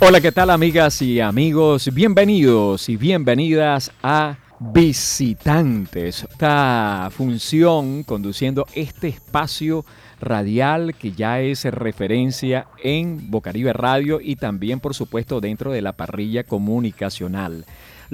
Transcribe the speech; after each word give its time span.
Hola, 0.00 0.20
¿qué 0.20 0.32
tal 0.32 0.50
amigas 0.50 1.00
y 1.00 1.20
amigos? 1.20 1.88
Bienvenidos 1.94 2.88
y 2.88 2.96
bienvenidas 2.96 3.90
a 4.02 4.36
Visitantes, 4.60 6.24
esta 6.30 7.08
función 7.10 8.02
conduciendo 8.02 8.66
este 8.74 9.08
espacio 9.08 9.84
radial 10.20 10.94
que 10.94 11.12
ya 11.12 11.40
es 11.40 11.64
referencia 11.64 12.66
en 12.82 13.30
Bocaribe 13.30 13.72
Radio 13.72 14.20
y 14.20 14.36
también 14.36 14.80
por 14.80 14.94
supuesto 14.94 15.40
dentro 15.40 15.72
de 15.72 15.82
la 15.82 15.92
parrilla 15.92 16.44
comunicacional. 16.44 17.64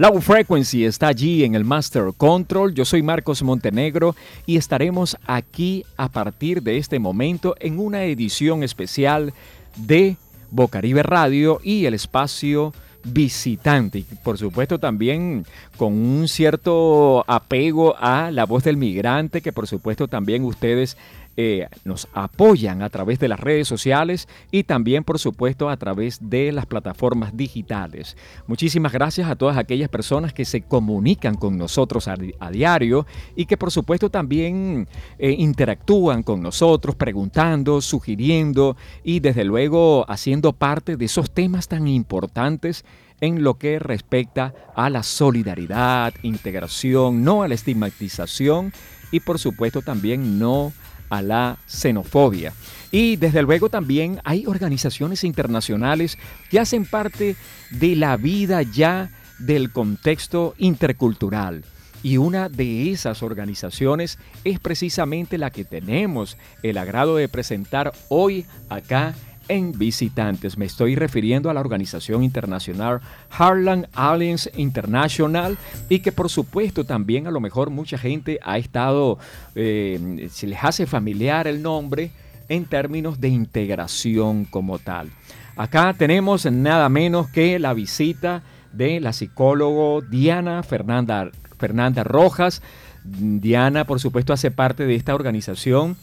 Low 0.01 0.19
Frequency 0.23 0.87
está 0.87 1.09
allí 1.09 1.45
en 1.45 1.55
el 1.55 1.63
Master 1.63 2.05
Control. 2.17 2.73
Yo 2.73 2.87
soy 2.87 3.03
Marcos 3.03 3.43
Montenegro 3.43 4.17
y 4.47 4.57
estaremos 4.57 5.15
aquí 5.27 5.85
a 5.99 6.09
partir 6.09 6.63
de 6.63 6.79
este 6.79 6.99
momento 6.99 7.55
en 7.61 7.79
una 7.79 8.05
edición 8.05 8.63
especial 8.63 9.35
de 9.77 10.17
Bocaribe 10.51 11.03
Radio 11.03 11.61
y 11.63 11.85
el 11.85 11.93
espacio 11.93 12.73
visitante. 13.05 13.99
Y 13.99 14.05
por 14.25 14.39
supuesto 14.39 14.79
también 14.79 15.45
con 15.77 15.93
un 15.93 16.29
cierto 16.29 17.23
apego 17.29 17.95
a 17.99 18.31
la 18.31 18.47
voz 18.47 18.65
del 18.65 18.79
migrante, 18.79 19.43
que 19.43 19.53
por 19.53 19.67
supuesto 19.67 20.09
también 20.09 20.45
ustedes 20.45 20.97
eh, 21.37 21.69
nos 21.85 22.09
apoyan 22.13 22.83
a 22.83 22.91
través 22.91 23.19
de 23.19 23.29
las 23.29 23.41
redes 23.41 23.69
sociales 23.69 24.29
y 24.51 24.65
también, 24.65 25.05
por 25.05 25.19
supuesto, 25.19 25.71
a 25.71 25.77
través 25.77 26.19
de 26.21 26.53
las 26.53 26.67
plataformas 26.67 27.37
digitales. 27.37 28.17
Muchísimas 28.47 28.93
gracias 28.93 29.31
a 29.31 29.37
todas 29.37 29.57
aquellas 29.57 29.89
personas 29.89 30.33
que 30.33 30.45
se 30.45 30.63
comunican 30.63 31.37
con 31.37 31.57
nosotros 31.57 32.09
a, 32.09 32.17
diario 32.51 33.07
y 33.37 33.47
que, 33.47 33.57
por 33.57 33.71
supuesto, 33.71 34.11
también 34.11 34.89
eh, 35.19 35.31
interactúan 35.39 36.23
con 36.23 36.43
nosotros, 36.43 36.97
preguntando, 36.97 37.81
sugiriendo 37.81 38.77
y, 39.05 39.21
desde 39.21 39.45
luego, 39.45 40.05
haciendo 40.11 40.53
parte 40.53 40.97
de 40.97 41.05
esos 41.05 41.31
temas 41.31 41.69
tan 41.69 41.89
importantes 41.89 42.85
en 43.21 43.43
lo 43.43 43.55
que 43.55 43.79
respecta 43.79 44.55
a 44.75 44.91
la 44.91 45.03
solidaridad, 45.03 46.13
integración, 46.23 47.23
no 47.23 47.43
a 47.43 47.49
la 47.49 47.55
estigmatización 47.55 48.73
y 49.11 49.21
por 49.21 49.39
supuesto 49.39 49.83
también 49.83 50.39
no 50.39 50.73
a 51.11 51.21
la 51.21 51.59
xenofobia. 51.67 52.55
Y 52.91 53.17
desde 53.17 53.43
luego 53.43 53.69
también 53.69 54.21
hay 54.25 54.47
organizaciones 54.47 55.23
internacionales 55.25 56.17
que 56.49 56.59
hacen 56.59 56.87
parte 56.87 57.37
de 57.71 57.97
la 57.97 58.17
vida 58.17 58.63
ya 58.63 59.11
del 59.39 59.71
contexto 59.71 60.55
intercultural. 60.59 61.65
Y 62.03 62.17
una 62.17 62.49
de 62.49 62.91
esas 62.91 63.23
organizaciones 63.23 64.19
es 64.45 64.59
precisamente 64.59 65.37
la 65.37 65.51
que 65.51 65.65
tenemos 65.65 66.39
el 66.63 66.79
agrado 66.79 67.17
de 67.17 67.29
presentar 67.29 67.93
hoy 68.09 68.47
acá 68.71 69.15
en 69.30 69.30
visitantes. 69.77 70.57
Me 70.57 70.65
estoy 70.65 70.95
refiriendo 70.95 71.51
a 71.51 71.55
la 71.55 71.61
organización 71.61 72.23
internacional 72.23 73.01
Harlan 73.31 73.89
Alliance 73.95 74.51
International 74.57 75.59
y 75.89 76.01
que 76.01 76.13
por 76.13 76.29
supuesto 76.29 76.85
también 76.85 77.27
a 77.27 77.31
lo 77.31 77.41
mejor 77.41 77.71
mucha 77.71 77.99
gente 77.99 78.39
ha 78.43 78.59
estado, 78.59 79.19
eh, 79.55 80.29
se 80.31 80.47
les 80.47 80.63
hace 80.63 80.87
familiar 80.87 81.47
el 81.47 81.63
nombre 81.63 82.11
en 82.49 82.65
términos 82.65 83.21
de 83.21 83.29
integración 83.29 84.45
como 84.45 84.79
tal. 84.79 85.11
Acá 85.57 85.95
tenemos 85.97 86.47
nada 86.47 86.89
menos 86.89 87.29
que 87.29 87.59
la 87.59 87.75
visita 87.75 88.43
de 88.73 89.01
la 89.01 89.13
psicólogo 89.13 90.01
Diana 90.01 90.63
Fernanda, 90.63 91.31
Fernanda 91.59 92.05
Rojas. 92.05 92.63
Diana, 93.05 93.85
por 93.85 93.99
supuesto, 93.99 94.33
hace 94.33 94.51
parte 94.51 94.87
de 94.87 94.95
esta 94.95 95.15
organización 95.15 95.97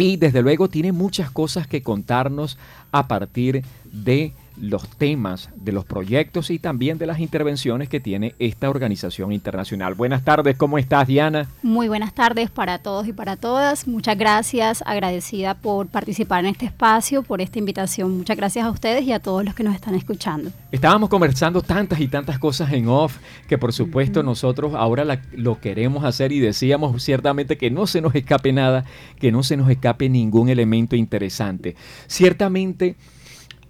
y 0.00 0.16
desde 0.16 0.42
luego 0.42 0.68
tiene 0.68 0.92
muchas 0.92 1.30
cosas 1.30 1.66
que 1.66 1.82
contarnos 1.82 2.58
a 2.90 3.06
partir 3.06 3.64
de 3.92 4.32
los 4.60 4.88
temas 4.88 5.50
de 5.56 5.72
los 5.72 5.84
proyectos 5.84 6.50
y 6.50 6.58
también 6.58 6.98
de 6.98 7.06
las 7.06 7.18
intervenciones 7.18 7.88
que 7.88 8.00
tiene 8.00 8.34
esta 8.38 8.68
organización 8.68 9.32
internacional. 9.32 9.94
Buenas 9.94 10.24
tardes, 10.24 10.56
¿cómo 10.56 10.78
estás 10.78 11.06
Diana? 11.06 11.48
Muy 11.62 11.88
buenas 11.88 12.14
tardes 12.14 12.50
para 12.50 12.78
todos 12.78 13.08
y 13.08 13.12
para 13.12 13.36
todas. 13.36 13.88
Muchas 13.88 14.18
gracias, 14.18 14.82
agradecida 14.86 15.54
por 15.54 15.88
participar 15.88 16.44
en 16.44 16.52
este 16.52 16.66
espacio, 16.66 17.22
por 17.22 17.40
esta 17.40 17.58
invitación. 17.58 18.16
Muchas 18.16 18.36
gracias 18.36 18.64
a 18.64 18.70
ustedes 18.70 19.04
y 19.04 19.12
a 19.12 19.20
todos 19.20 19.44
los 19.44 19.54
que 19.54 19.62
nos 19.62 19.74
están 19.74 19.94
escuchando. 19.94 20.50
Estábamos 20.72 21.08
conversando 21.08 21.62
tantas 21.62 22.00
y 22.00 22.08
tantas 22.08 22.38
cosas 22.38 22.72
en 22.72 22.88
off 22.88 23.18
que 23.48 23.58
por 23.58 23.72
supuesto 23.72 24.22
nosotros 24.22 24.74
ahora 24.74 25.20
lo 25.32 25.60
queremos 25.60 26.04
hacer 26.04 26.32
y 26.32 26.40
decíamos 26.40 27.02
ciertamente 27.02 27.56
que 27.56 27.70
no 27.70 27.86
se 27.86 28.00
nos 28.00 28.14
escape 28.14 28.52
nada, 28.52 28.84
que 29.18 29.32
no 29.32 29.42
se 29.42 29.56
nos 29.56 29.70
escape 29.70 30.08
ningún 30.08 30.48
elemento 30.48 30.96
interesante. 30.96 31.76
Ciertamente 32.06 32.96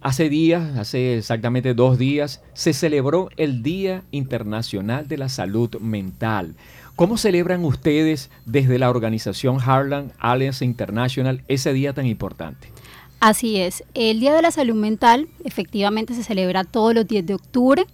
Hace 0.02 0.30
días, 0.30 0.78
hace 0.78 1.18
exactamente 1.18 1.74
dos 1.74 1.98
días, 1.98 2.42
se 2.54 2.72
celebró 2.72 3.28
el 3.36 3.62
Día 3.62 4.02
Internacional 4.12 5.06
de 5.08 5.18
la 5.18 5.28
Salud 5.28 5.76
Mental. 5.78 6.54
¿Cómo 6.96 7.18
celebran 7.18 7.66
ustedes 7.66 8.30
desde 8.46 8.78
la 8.78 8.88
organización 8.88 9.58
Harlan 9.60 10.12
Alliance 10.18 10.64
International 10.64 11.42
ese 11.48 11.74
día 11.74 11.92
tan 11.92 12.06
importante? 12.06 12.68
Así 13.20 13.58
es, 13.58 13.84
el 13.92 14.20
Día 14.20 14.32
de 14.32 14.40
la 14.40 14.50
Salud 14.50 14.74
Mental 14.74 15.28
efectivamente 15.44 16.14
se 16.14 16.24
celebra 16.24 16.64
todos 16.64 16.94
los 16.94 17.06
10 17.06 17.26
de 17.26 17.34
octubre. 17.34 17.84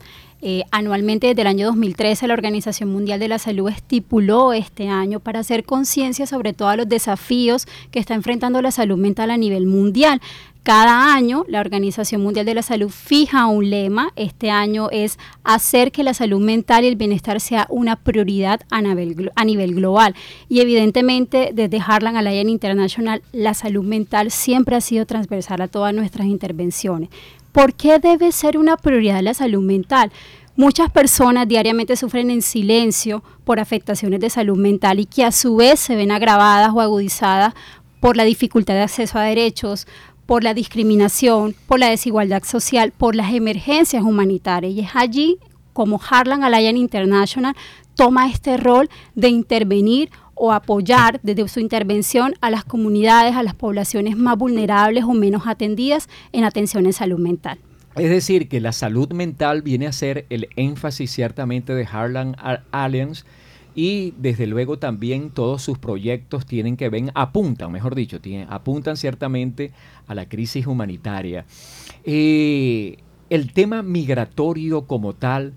Eh, 0.43 0.65
anualmente 0.71 1.29
desde 1.29 1.41
el 1.41 1.47
año 1.47 1.67
2013 1.67 2.27
la 2.27 2.35
Organización 2.35 2.93
Mundial 2.93 3.19
de 3.19 3.29
la 3.29 3.39
Salud 3.39 3.71
estipuló 3.71 4.53
este 4.53 4.89
año 4.89 5.19
para 5.19 5.41
hacer 5.41 5.65
conciencia 5.65 6.27
sobre 6.27 6.53
todos 6.53 6.77
los 6.77 6.89
desafíos 6.89 7.67
que 7.91 7.99
está 7.99 8.15
enfrentando 8.15 8.61
la 8.61 8.71
salud 8.71 8.99
mental 8.99 9.31
a 9.31 9.39
nivel 9.39 9.67
mundial. 9.67 10.21
Cada 10.63 11.15
año 11.15 11.45
la 11.49 11.61
Organización 11.61 12.23
Mundial 12.23 12.45
de 12.45 12.55
la 12.55 12.63
Salud 12.63 12.91
fija 12.91 13.47
un 13.47 13.71
lema. 13.71 14.11
Este 14.17 14.51
año 14.51 14.89
es 14.91 15.17
hacer 15.45 15.93
que 15.93 16.03
la 16.03 16.13
salud 16.13 16.41
mental 16.41 16.85
y 16.85 16.89
el 16.89 16.97
bienestar 16.97 17.41
sea 17.41 17.67
una 17.71 17.95
prioridad 17.95 18.61
a 18.71 18.83
nivel, 18.83 19.31
a 19.37 19.45
nivel 19.45 19.77
global. 19.77 20.17
Y 20.49 20.61
evidentemente 20.61 21.53
desde 21.55 21.81
Harlan 21.81 22.17
Alliance 22.17 22.51
International 22.51 23.23
la 23.33 23.55
salud 23.55 23.85
mental 23.85 24.33
siempre 24.33 24.75
ha 24.75 24.81
sido 24.81 25.07
transversal 25.07 25.61
a 25.61 25.69
todas 25.69 25.95
nuestras 25.95 26.27
intervenciones. 26.27 27.11
¿Por 27.56 27.72
qué 27.72 27.99
debe 27.99 28.33
ser 28.33 28.59
una 28.59 28.77
prioridad 28.77 29.22
la 29.22 29.33
salud 29.33 29.62
mental? 29.62 30.12
Muchas 30.56 30.91
personas 30.91 31.49
diariamente 31.49 31.97
sufren 31.97 32.31
en 32.31 32.43
silencio 32.43 33.25
por 33.44 33.61
afectaciones 33.61 34.21
de 34.21 34.28
salud 34.28 34.59
mental 34.59 35.00
y 35.00 35.06
que 35.06 35.25
a 35.25 35.33
su 35.33 35.56
vez 35.56 35.81
se 35.81 35.97
ven 35.97 36.11
agravadas 36.11 36.72
o 36.75 36.83
agudizadas 36.83 37.55
por 37.99 38.19
la 38.19 38.25
dificultad 38.25 38.75
de 38.75 38.83
acceso 38.83 39.19
a 39.19 39.22
derechos, 39.22 39.87
por 40.27 40.45
la 40.45 40.53
discriminación, 40.53 41.55
por 41.66 41.78
la 41.78 41.89
desigualdad 41.89 42.43
social, 42.43 42.93
por 42.93 43.16
las 43.16 43.33
emergencias 43.33 44.03
humanitarias. 44.03 44.75
Y 44.75 44.81
es 44.81 44.91
allí 44.93 45.39
como 45.72 45.99
Harlan 46.11 46.45
Alliance 46.45 46.78
International 46.78 47.56
toma 47.95 48.28
este 48.28 48.59
rol 48.59 48.91
de 49.15 49.31
intervenir 49.31 50.11
o 50.37 50.53
apoyar 50.53 51.19
desde 51.25 51.49
su 51.49 51.59
intervención 51.59 52.35
a 52.41 52.51
las 52.51 52.65
comunidades, 52.65 53.35
a 53.35 53.43
las 53.43 53.55
poblaciones 53.55 54.17
más 54.17 54.39
vulnerables 54.39 55.03
o 55.05 55.15
menos 55.15 55.47
atendidas 55.47 56.09
en 56.33 56.45
atención 56.45 56.87
en 56.87 56.93
salud 56.93 57.19
mental. 57.19 57.59
Es 57.97 58.11
decir, 58.11 58.49
que 58.49 58.61
la 58.61 58.73
salud 58.73 59.11
mental 59.13 59.63
viene 59.63 59.87
a 59.87 59.93
ser 59.93 60.27
el 60.29 60.49
énfasis 60.57 61.11
ciertamente 61.11 61.75
de 61.75 61.89
Harlan 61.91 62.37
Alliance 62.71 63.25
y 63.75 64.13
desde 64.19 64.47
luego 64.47 64.79
también 64.79 65.31
todos 65.31 65.63
sus 65.63 65.79
proyectos 65.79 66.45
tienen 66.45 66.77
que 66.77 66.91
ver, 66.91 67.11
apuntan, 67.15 67.73
mejor 67.73 67.95
dicho, 67.95 68.21
tienen, 68.21 68.49
apuntan 68.51 68.97
ciertamente 68.97 69.73
a 70.07 70.15
la 70.15 70.29
crisis 70.29 70.67
humanitaria. 70.67 71.47
Eh, 72.05 72.99
el 73.29 73.53
tema 73.53 73.83
migratorio 73.83 74.87
como 74.87 75.15
tal, 75.15 75.55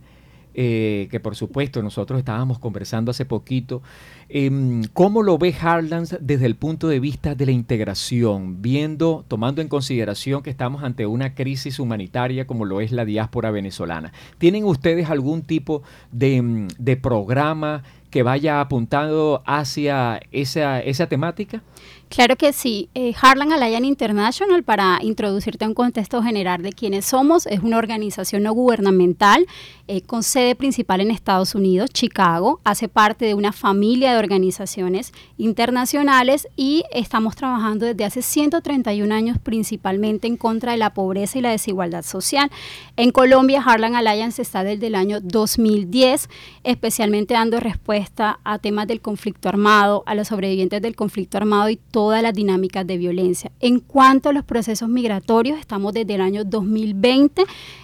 eh, 0.53 1.07
que 1.11 1.19
por 1.19 1.35
supuesto 1.35 1.81
nosotros 1.81 2.19
estábamos 2.19 2.59
conversando 2.59 3.11
hace 3.11 3.25
poquito, 3.25 3.81
em, 4.29 4.83
¿cómo 4.93 5.23
lo 5.23 5.37
ve 5.37 5.55
Harlands 5.59 6.17
desde 6.21 6.45
el 6.45 6.55
punto 6.55 6.87
de 6.87 6.99
vista 6.99 7.35
de 7.35 7.45
la 7.45 7.51
integración, 7.51 8.61
viendo, 8.61 9.25
tomando 9.27 9.61
en 9.61 9.67
consideración 9.67 10.43
que 10.43 10.49
estamos 10.49 10.83
ante 10.83 11.05
una 11.05 11.35
crisis 11.35 11.79
humanitaria 11.79 12.47
como 12.47 12.65
lo 12.65 12.81
es 12.81 12.91
la 12.91 13.05
diáspora 13.05 13.51
venezolana? 13.51 14.13
¿Tienen 14.37 14.63
ustedes 14.65 15.09
algún 15.09 15.41
tipo 15.41 15.83
de, 16.11 16.67
de 16.77 16.97
programa 16.97 17.83
que 18.09 18.23
vaya 18.23 18.61
apuntando 18.61 19.43
hacia 19.45 20.21
esa, 20.31 20.79
esa 20.79 21.07
temática? 21.07 21.61
Claro 22.09 22.35
que 22.37 22.53
sí. 22.53 22.89
Eh, 22.95 23.13
Harlan 23.21 23.53
Alliance 23.53 23.85
International, 23.85 24.63
para 24.63 24.97
introducirte 25.03 25.63
a 25.63 25.67
un 25.67 25.75
contexto 25.75 26.23
general 26.23 26.63
de 26.63 26.73
quiénes 26.73 27.05
somos, 27.05 27.45
es 27.45 27.59
una 27.59 27.77
organización 27.77 28.41
no 28.43 28.51
gubernamental 28.51 29.45
eh, 29.87 30.01
con 30.01 30.23
sede 30.23 30.55
principal 30.55 31.01
en 31.01 31.11
Estados 31.11 31.53
Unidos, 31.53 31.91
Chicago. 31.91 32.61
Hace 32.63 32.87
parte 32.87 33.25
de 33.25 33.35
una 33.35 33.51
familia 33.51 34.11
de 34.11 34.17
organizaciones 34.17 35.13
internacionales 35.37 36.47
y 36.55 36.83
estamos 36.91 37.35
trabajando 37.35 37.85
desde 37.85 38.05
hace 38.05 38.23
131 38.23 39.13
años 39.13 39.37
principalmente 39.37 40.27
en 40.27 40.35
contra 40.35 40.71
de 40.71 40.79
la 40.79 40.95
pobreza 40.95 41.37
y 41.37 41.41
la 41.41 41.51
desigualdad 41.51 42.03
social. 42.03 42.49
En 42.97 43.11
Colombia, 43.11 43.61
Harlan 43.63 43.95
Alliance 43.95 44.41
está 44.41 44.63
desde 44.63 44.87
el 44.87 44.95
año 44.95 45.19
2010, 45.21 46.27
especialmente 46.63 47.35
dando 47.35 47.59
respuesta 47.59 48.39
a 48.43 48.57
temas 48.57 48.87
del 48.87 48.99
conflicto 48.99 49.47
armado, 49.47 50.01
a 50.07 50.15
los 50.15 50.29
sobrevivientes 50.29 50.81
del 50.81 50.95
conflicto 50.95 51.37
armado 51.37 51.69
y 51.69 51.75
todo 51.75 51.98
todas 51.99 52.23
las 52.23 52.33
dinámicas 52.33 52.87
de 52.87 52.97
violencia. 52.97 53.51
En 53.59 53.81
cuanto 53.81 54.29
a 54.29 54.31
los 54.31 54.45
procesos 54.45 54.87
migratorios, 54.87 55.59
estamos 55.59 55.91
desde 55.91 56.15
el 56.15 56.21
año 56.21 56.45
2020 56.45 57.43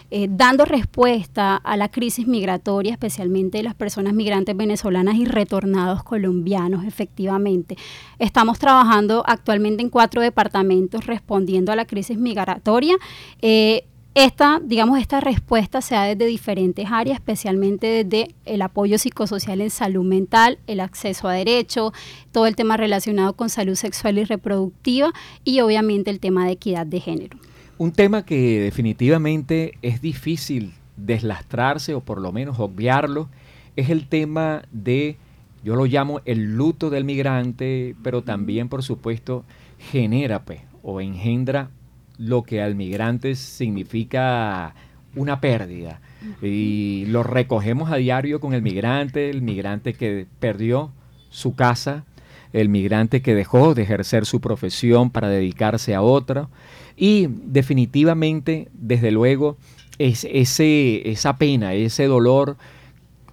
eh, 0.10 0.28
dando 0.30 0.64
respuesta 0.64 1.58
a 1.58 1.76
la 1.76 1.90
crisis 1.90 2.26
migratoria, 2.26 2.94
especialmente 2.94 3.58
de 3.58 3.66
las 3.66 3.76
personas 3.76 4.14
migrantes 4.14 4.56
venezolanas 4.56 5.16
y 5.16 5.26
retornados 5.26 6.02
colombianos, 6.04 6.86
efectivamente. 6.86 7.76
Estamos 8.18 8.58
trabajando 8.58 9.22
actualmente 9.28 9.84
en 9.84 9.90
cuatro 9.90 10.22
departamentos 10.22 11.06
respondiendo 11.06 11.74
a 11.74 11.76
la 11.76 11.84
crisis 11.84 12.18
migratoria. 12.18 12.96
Eh, 13.42 13.84
esta, 14.16 14.62
digamos, 14.64 14.98
esta 15.00 15.20
respuesta 15.20 15.82
se 15.82 15.94
da 15.94 16.04
desde 16.04 16.26
diferentes 16.26 16.88
áreas, 16.90 17.18
especialmente 17.18 18.06
desde 18.06 18.34
el 18.46 18.62
apoyo 18.62 18.98
psicosocial 18.98 19.60
en 19.60 19.70
salud 19.70 20.06
mental, 20.06 20.58
el 20.68 20.80
acceso 20.80 21.28
a 21.28 21.34
derecho, 21.34 21.92
todo 22.32 22.48
el 22.48 22.56
tema 22.56 22.78
relacionado 22.78 23.34
con 23.34 23.50
salud 23.50 23.76
sexual 23.76 24.18
y 24.18 24.24
reproductiva 24.24 25.12
y 25.44 25.60
obviamente 25.60 26.12
el 26.12 26.22
tema 26.22 26.46
de 26.46 26.54
equidad 26.54 26.88
de 26.88 27.02
género. 27.02 27.38
Un 27.78 27.92
tema 27.92 28.26
que 28.26 28.62
definitivamente 28.62 29.74
es 29.82 30.02
difícil 30.02 30.74
deslastrarse 30.96 31.94
o 31.94 32.00
por 32.00 32.22
lo 32.22 32.32
menos 32.32 32.58
obviarlo 32.58 33.28
es 33.76 33.90
el 33.90 34.08
tema 34.08 34.64
de, 34.72 35.18
yo 35.62 35.76
lo 35.76 35.86
llamo 35.88 36.22
el 36.24 36.56
luto 36.56 36.90
del 36.90 37.04
migrante, 37.04 37.98
pero 38.02 38.22
también 38.22 38.70
por 38.70 38.82
supuesto 38.82 39.44
genera 39.78 40.46
pues, 40.46 40.62
o 40.84 41.02
engendra 41.02 41.70
lo 42.18 42.44
que 42.44 42.62
al 42.62 42.76
migrante 42.76 43.36
significa 43.36 44.74
una 45.16 45.40
pérdida. 45.42 46.02
Y 46.42 47.06
lo 47.08 47.24
recogemos 47.24 47.92
a 47.92 47.98
diario 47.98 48.40
con 48.40 48.54
el 48.54 48.62
migrante, 48.62 49.30
el 49.30 49.42
migrante 49.42 49.94
que 49.94 50.26
perdió 50.40 50.92
su 51.30 51.56
casa, 51.56 52.06
el 52.54 52.70
migrante 52.70 53.22
que 53.22 53.36
dejó 53.36 53.76
de 53.76 53.84
ejercer 53.84 54.26
su 54.26 54.42
profesión 54.42 55.12
para 55.12 55.30
dedicarse 55.30 55.94
a 55.94 56.02
otra. 56.02 56.50
Y 56.98 57.28
definitivamente, 57.30 58.70
desde 58.74 59.12
luego, 59.12 59.58
es 60.00 60.26
ese, 60.30 61.10
esa 61.10 61.38
pena, 61.38 61.74
ese 61.74 62.06
dolor, 62.06 62.58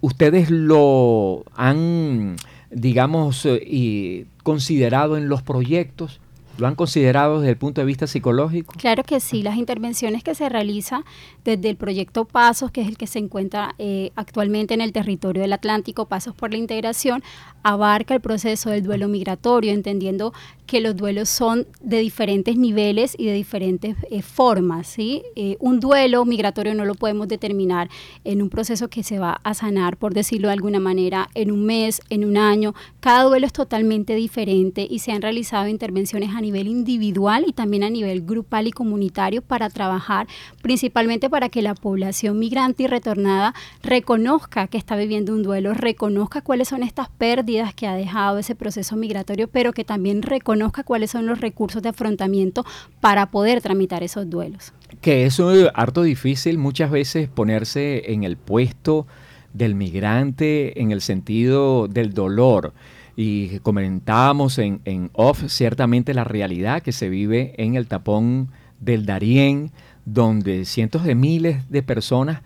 ustedes 0.00 0.50
lo 0.50 1.44
han, 1.54 2.36
digamos, 2.70 3.46
eh, 3.46 4.26
considerado 4.42 5.16
en 5.16 5.28
los 5.28 5.42
proyectos 5.42 6.20
¿Lo 6.58 6.66
han 6.66 6.74
considerado 6.74 7.40
desde 7.40 7.50
el 7.50 7.56
punto 7.56 7.80
de 7.80 7.86
vista 7.86 8.06
psicológico? 8.06 8.74
Claro 8.76 9.02
que 9.04 9.20
sí, 9.20 9.42
las 9.42 9.56
intervenciones 9.56 10.22
que 10.22 10.34
se 10.34 10.48
realizan 10.48 11.04
desde 11.44 11.70
el 11.70 11.76
proyecto 11.76 12.24
Pasos, 12.24 12.70
que 12.70 12.82
es 12.82 12.88
el 12.88 12.96
que 12.96 13.06
se 13.06 13.18
encuentra 13.18 13.74
eh, 13.78 14.12
actualmente 14.16 14.74
en 14.74 14.80
el 14.80 14.92
territorio 14.92 15.42
del 15.42 15.52
Atlántico, 15.52 16.06
Pasos 16.06 16.34
por 16.34 16.50
la 16.50 16.58
Integración, 16.58 17.22
abarca 17.62 18.14
el 18.14 18.20
proceso 18.20 18.70
del 18.70 18.82
duelo 18.82 19.08
migratorio, 19.08 19.72
entendiendo 19.72 20.32
que 20.66 20.80
los 20.80 20.96
duelos 20.96 21.28
son 21.28 21.66
de 21.80 21.98
diferentes 21.98 22.56
niveles 22.56 23.14
y 23.18 23.26
de 23.26 23.34
diferentes 23.34 23.96
eh, 24.10 24.22
formas. 24.22 24.86
¿sí? 24.86 25.22
Eh, 25.36 25.56
un 25.60 25.80
duelo 25.80 26.24
migratorio 26.24 26.74
no 26.74 26.84
lo 26.84 26.94
podemos 26.94 27.28
determinar 27.28 27.88
en 28.24 28.42
un 28.42 28.48
proceso 28.48 28.88
que 28.88 29.02
se 29.02 29.18
va 29.18 29.40
a 29.42 29.54
sanar, 29.54 29.96
por 29.96 30.14
decirlo 30.14 30.48
de 30.48 30.54
alguna 30.54 30.80
manera, 30.80 31.28
en 31.34 31.50
un 31.50 31.64
mes, 31.66 32.00
en 32.10 32.24
un 32.24 32.36
año. 32.36 32.74
Cada 33.00 33.24
duelo 33.24 33.46
es 33.46 33.52
totalmente 33.52 34.14
diferente 34.14 34.86
y 34.88 35.00
se 35.00 35.12
han 35.12 35.22
realizado 35.22 35.68
intervenciones 35.68 36.30
a 36.34 36.41
nivel 36.42 36.68
individual 36.68 37.44
y 37.46 37.54
también 37.54 37.82
a 37.84 37.90
nivel 37.90 38.20
grupal 38.20 38.66
y 38.66 38.72
comunitario 38.72 39.40
para 39.40 39.70
trabajar 39.70 40.26
principalmente 40.60 41.30
para 41.30 41.48
que 41.48 41.62
la 41.62 41.74
población 41.74 42.38
migrante 42.38 42.82
y 42.82 42.86
retornada 42.86 43.54
reconozca 43.82 44.66
que 44.66 44.76
está 44.76 44.96
viviendo 44.96 45.32
un 45.32 45.42
duelo, 45.42 45.72
reconozca 45.72 46.42
cuáles 46.42 46.68
son 46.68 46.82
estas 46.82 47.08
pérdidas 47.08 47.74
que 47.74 47.86
ha 47.86 47.94
dejado 47.94 48.38
ese 48.38 48.54
proceso 48.54 48.96
migratorio, 48.96 49.48
pero 49.48 49.72
que 49.72 49.84
también 49.84 50.22
reconozca 50.22 50.84
cuáles 50.84 51.10
son 51.10 51.26
los 51.26 51.40
recursos 51.40 51.82
de 51.82 51.88
afrontamiento 51.88 52.64
para 53.00 53.30
poder 53.30 53.62
tramitar 53.62 54.02
esos 54.02 54.28
duelos. 54.28 54.72
Que 55.00 55.24
es 55.24 55.38
un 55.38 55.68
harto 55.74 56.02
difícil 56.02 56.58
muchas 56.58 56.90
veces 56.90 57.28
ponerse 57.28 58.12
en 58.12 58.24
el 58.24 58.36
puesto 58.36 59.06
del 59.54 59.74
migrante 59.74 60.80
en 60.80 60.92
el 60.92 61.00
sentido 61.00 61.88
del 61.88 62.14
dolor 62.14 62.72
y 63.16 63.58
comentábamos 63.60 64.58
en, 64.58 64.80
en 64.84 65.10
off 65.12 65.44
ciertamente 65.48 66.14
la 66.14 66.24
realidad 66.24 66.82
que 66.82 66.92
se 66.92 67.08
vive 67.08 67.54
en 67.58 67.74
el 67.74 67.86
tapón 67.86 68.48
del 68.80 69.06
Darién, 69.06 69.70
donde 70.04 70.64
cientos 70.64 71.04
de 71.04 71.14
miles 71.14 71.68
de 71.70 71.82
personas 71.82 72.42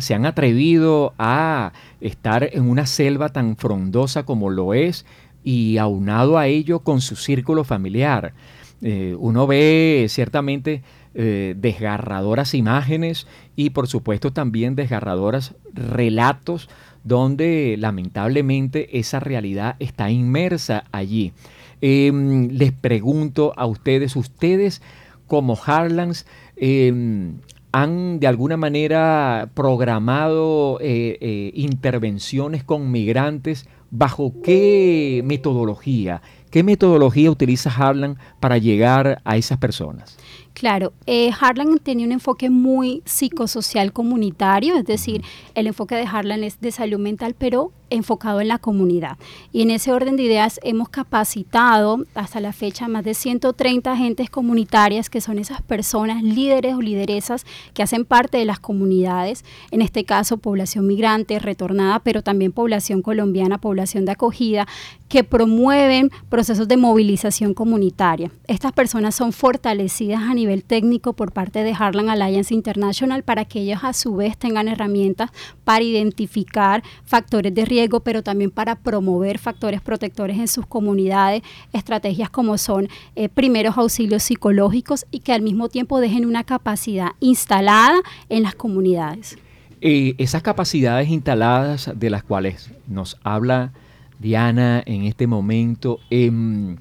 se 0.00 0.14
han 0.14 0.26
atrevido 0.26 1.14
a 1.18 1.72
estar 2.00 2.50
en 2.52 2.68
una 2.68 2.84
selva 2.84 3.30
tan 3.30 3.56
frondosa 3.56 4.24
como 4.24 4.50
lo 4.50 4.74
es 4.74 5.06
y 5.42 5.78
aunado 5.78 6.36
a 6.36 6.46
ello 6.48 6.80
con 6.80 7.00
su 7.00 7.16
círculo 7.16 7.64
familiar. 7.64 8.34
Eh, 8.82 9.16
uno 9.18 9.46
ve 9.46 10.06
ciertamente 10.10 10.82
eh, 11.14 11.54
desgarradoras 11.56 12.54
imágenes 12.54 13.26
y 13.56 13.70
por 13.70 13.88
supuesto 13.88 14.32
también 14.32 14.76
desgarradoras 14.76 15.54
relatos 15.72 16.68
donde 17.04 17.76
lamentablemente 17.78 18.98
esa 18.98 19.20
realidad 19.20 19.76
está 19.78 20.10
inmersa 20.10 20.84
allí. 20.92 21.32
Em, 21.80 22.48
les 22.50 22.72
pregunto 22.72 23.52
a 23.56 23.66
ustedes, 23.66 24.16
ustedes 24.16 24.82
como 25.26 25.58
Harlands, 25.64 26.26
em, 26.56 27.34
han 27.72 28.18
de 28.20 28.26
alguna 28.26 28.56
manera 28.56 29.50
programado 29.54 30.78
eh, 30.80 31.18
eh, 31.20 31.52
intervenciones 31.54 32.64
con 32.64 32.90
migrantes 32.90 33.66
bajo 33.90 34.34
qué 34.42 35.22
metodología, 35.24 36.22
qué 36.50 36.62
metodología 36.62 37.30
utiliza 37.30 37.70
Harlan 37.70 38.18
para 38.40 38.58
llegar 38.58 39.20
a 39.24 39.36
esas 39.36 39.58
personas. 39.58 40.16
Claro, 40.54 40.92
eh, 41.06 41.30
Harlan 41.38 41.78
tenía 41.78 42.06
un 42.06 42.12
enfoque 42.12 42.50
muy 42.50 43.02
psicosocial 43.04 43.92
comunitario, 43.92 44.76
es 44.76 44.84
decir, 44.84 45.22
el 45.54 45.66
enfoque 45.66 45.94
de 45.94 46.02
Harlan 46.02 46.44
es 46.44 46.60
de 46.60 46.72
salud 46.72 46.98
mental, 46.98 47.34
pero 47.38 47.72
enfocado 47.90 48.40
en 48.40 48.48
la 48.48 48.58
comunidad. 48.58 49.18
Y 49.52 49.62
en 49.62 49.70
ese 49.70 49.92
orden 49.92 50.16
de 50.16 50.22
ideas 50.22 50.60
hemos 50.62 50.88
capacitado 50.88 52.04
hasta 52.14 52.40
la 52.40 52.52
fecha 52.52 52.88
más 52.88 53.04
de 53.04 53.14
130 53.14 53.92
agentes 53.92 54.30
comunitarias 54.30 55.10
que 55.10 55.20
son 55.20 55.38
esas 55.38 55.60
personas, 55.62 56.22
líderes 56.22 56.74
o 56.74 56.80
lideresas 56.80 57.44
que 57.74 57.82
hacen 57.82 58.04
parte 58.04 58.38
de 58.38 58.44
las 58.44 58.60
comunidades, 58.60 59.44
en 59.70 59.82
este 59.82 60.04
caso 60.04 60.38
población 60.38 60.86
migrante, 60.86 61.38
retornada, 61.38 61.98
pero 62.00 62.22
también 62.22 62.52
población 62.52 63.02
colombiana, 63.02 63.58
población 63.58 64.04
de 64.04 64.12
acogida, 64.12 64.66
que 65.10 65.24
promueven 65.24 66.10
procesos 66.28 66.68
de 66.68 66.76
movilización 66.76 67.52
comunitaria. 67.52 68.30
Estas 68.46 68.72
personas 68.72 69.16
son 69.16 69.32
fortalecidas 69.32 70.22
a 70.22 70.34
nivel 70.34 70.62
técnico 70.62 71.14
por 71.14 71.32
parte 71.32 71.64
de 71.64 71.74
Harlan 71.76 72.08
Alliance 72.08 72.54
International 72.54 73.24
para 73.24 73.44
que 73.44 73.60
ellos 73.60 73.80
a 73.82 73.92
su 73.92 74.14
vez 74.14 74.38
tengan 74.38 74.68
herramientas 74.68 75.30
para 75.64 75.82
identificar 75.82 76.84
factores 77.04 77.52
de 77.52 77.64
riesgo 77.64 78.00
pero 78.00 78.22
también 78.22 78.52
para 78.52 78.76
promover 78.76 79.38
factores 79.38 79.80
protectores 79.80 80.38
en 80.38 80.46
sus 80.46 80.64
comunidades, 80.64 81.42
estrategias 81.72 82.30
como 82.30 82.56
son 82.56 82.88
eh, 83.16 83.28
primeros 83.28 83.76
auxilios 83.76 84.22
psicológicos 84.22 85.06
y 85.10 85.18
que 85.18 85.32
al 85.32 85.42
mismo 85.42 85.68
tiempo 85.68 85.98
dejen 85.98 86.24
una 86.24 86.44
capacidad 86.44 87.10
instalada 87.18 88.00
en 88.28 88.44
las 88.44 88.54
comunidades. 88.54 89.36
Eh, 89.80 90.14
esas 90.18 90.42
capacidades 90.42 91.08
instaladas 91.08 91.90
de 91.96 92.10
las 92.10 92.22
cuales 92.22 92.70
nos 92.86 93.18
habla 93.24 93.72
Diana 94.20 94.82
en 94.86 95.04
este 95.04 95.26
momento, 95.26 95.98
em, 96.10 96.76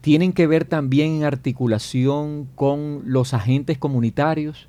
tienen 0.00 0.32
que 0.32 0.46
ver 0.46 0.64
también 0.64 1.16
en 1.16 1.24
articulación 1.24 2.48
con 2.54 3.02
los 3.06 3.32
agentes 3.32 3.78
comunitarios, 3.78 4.68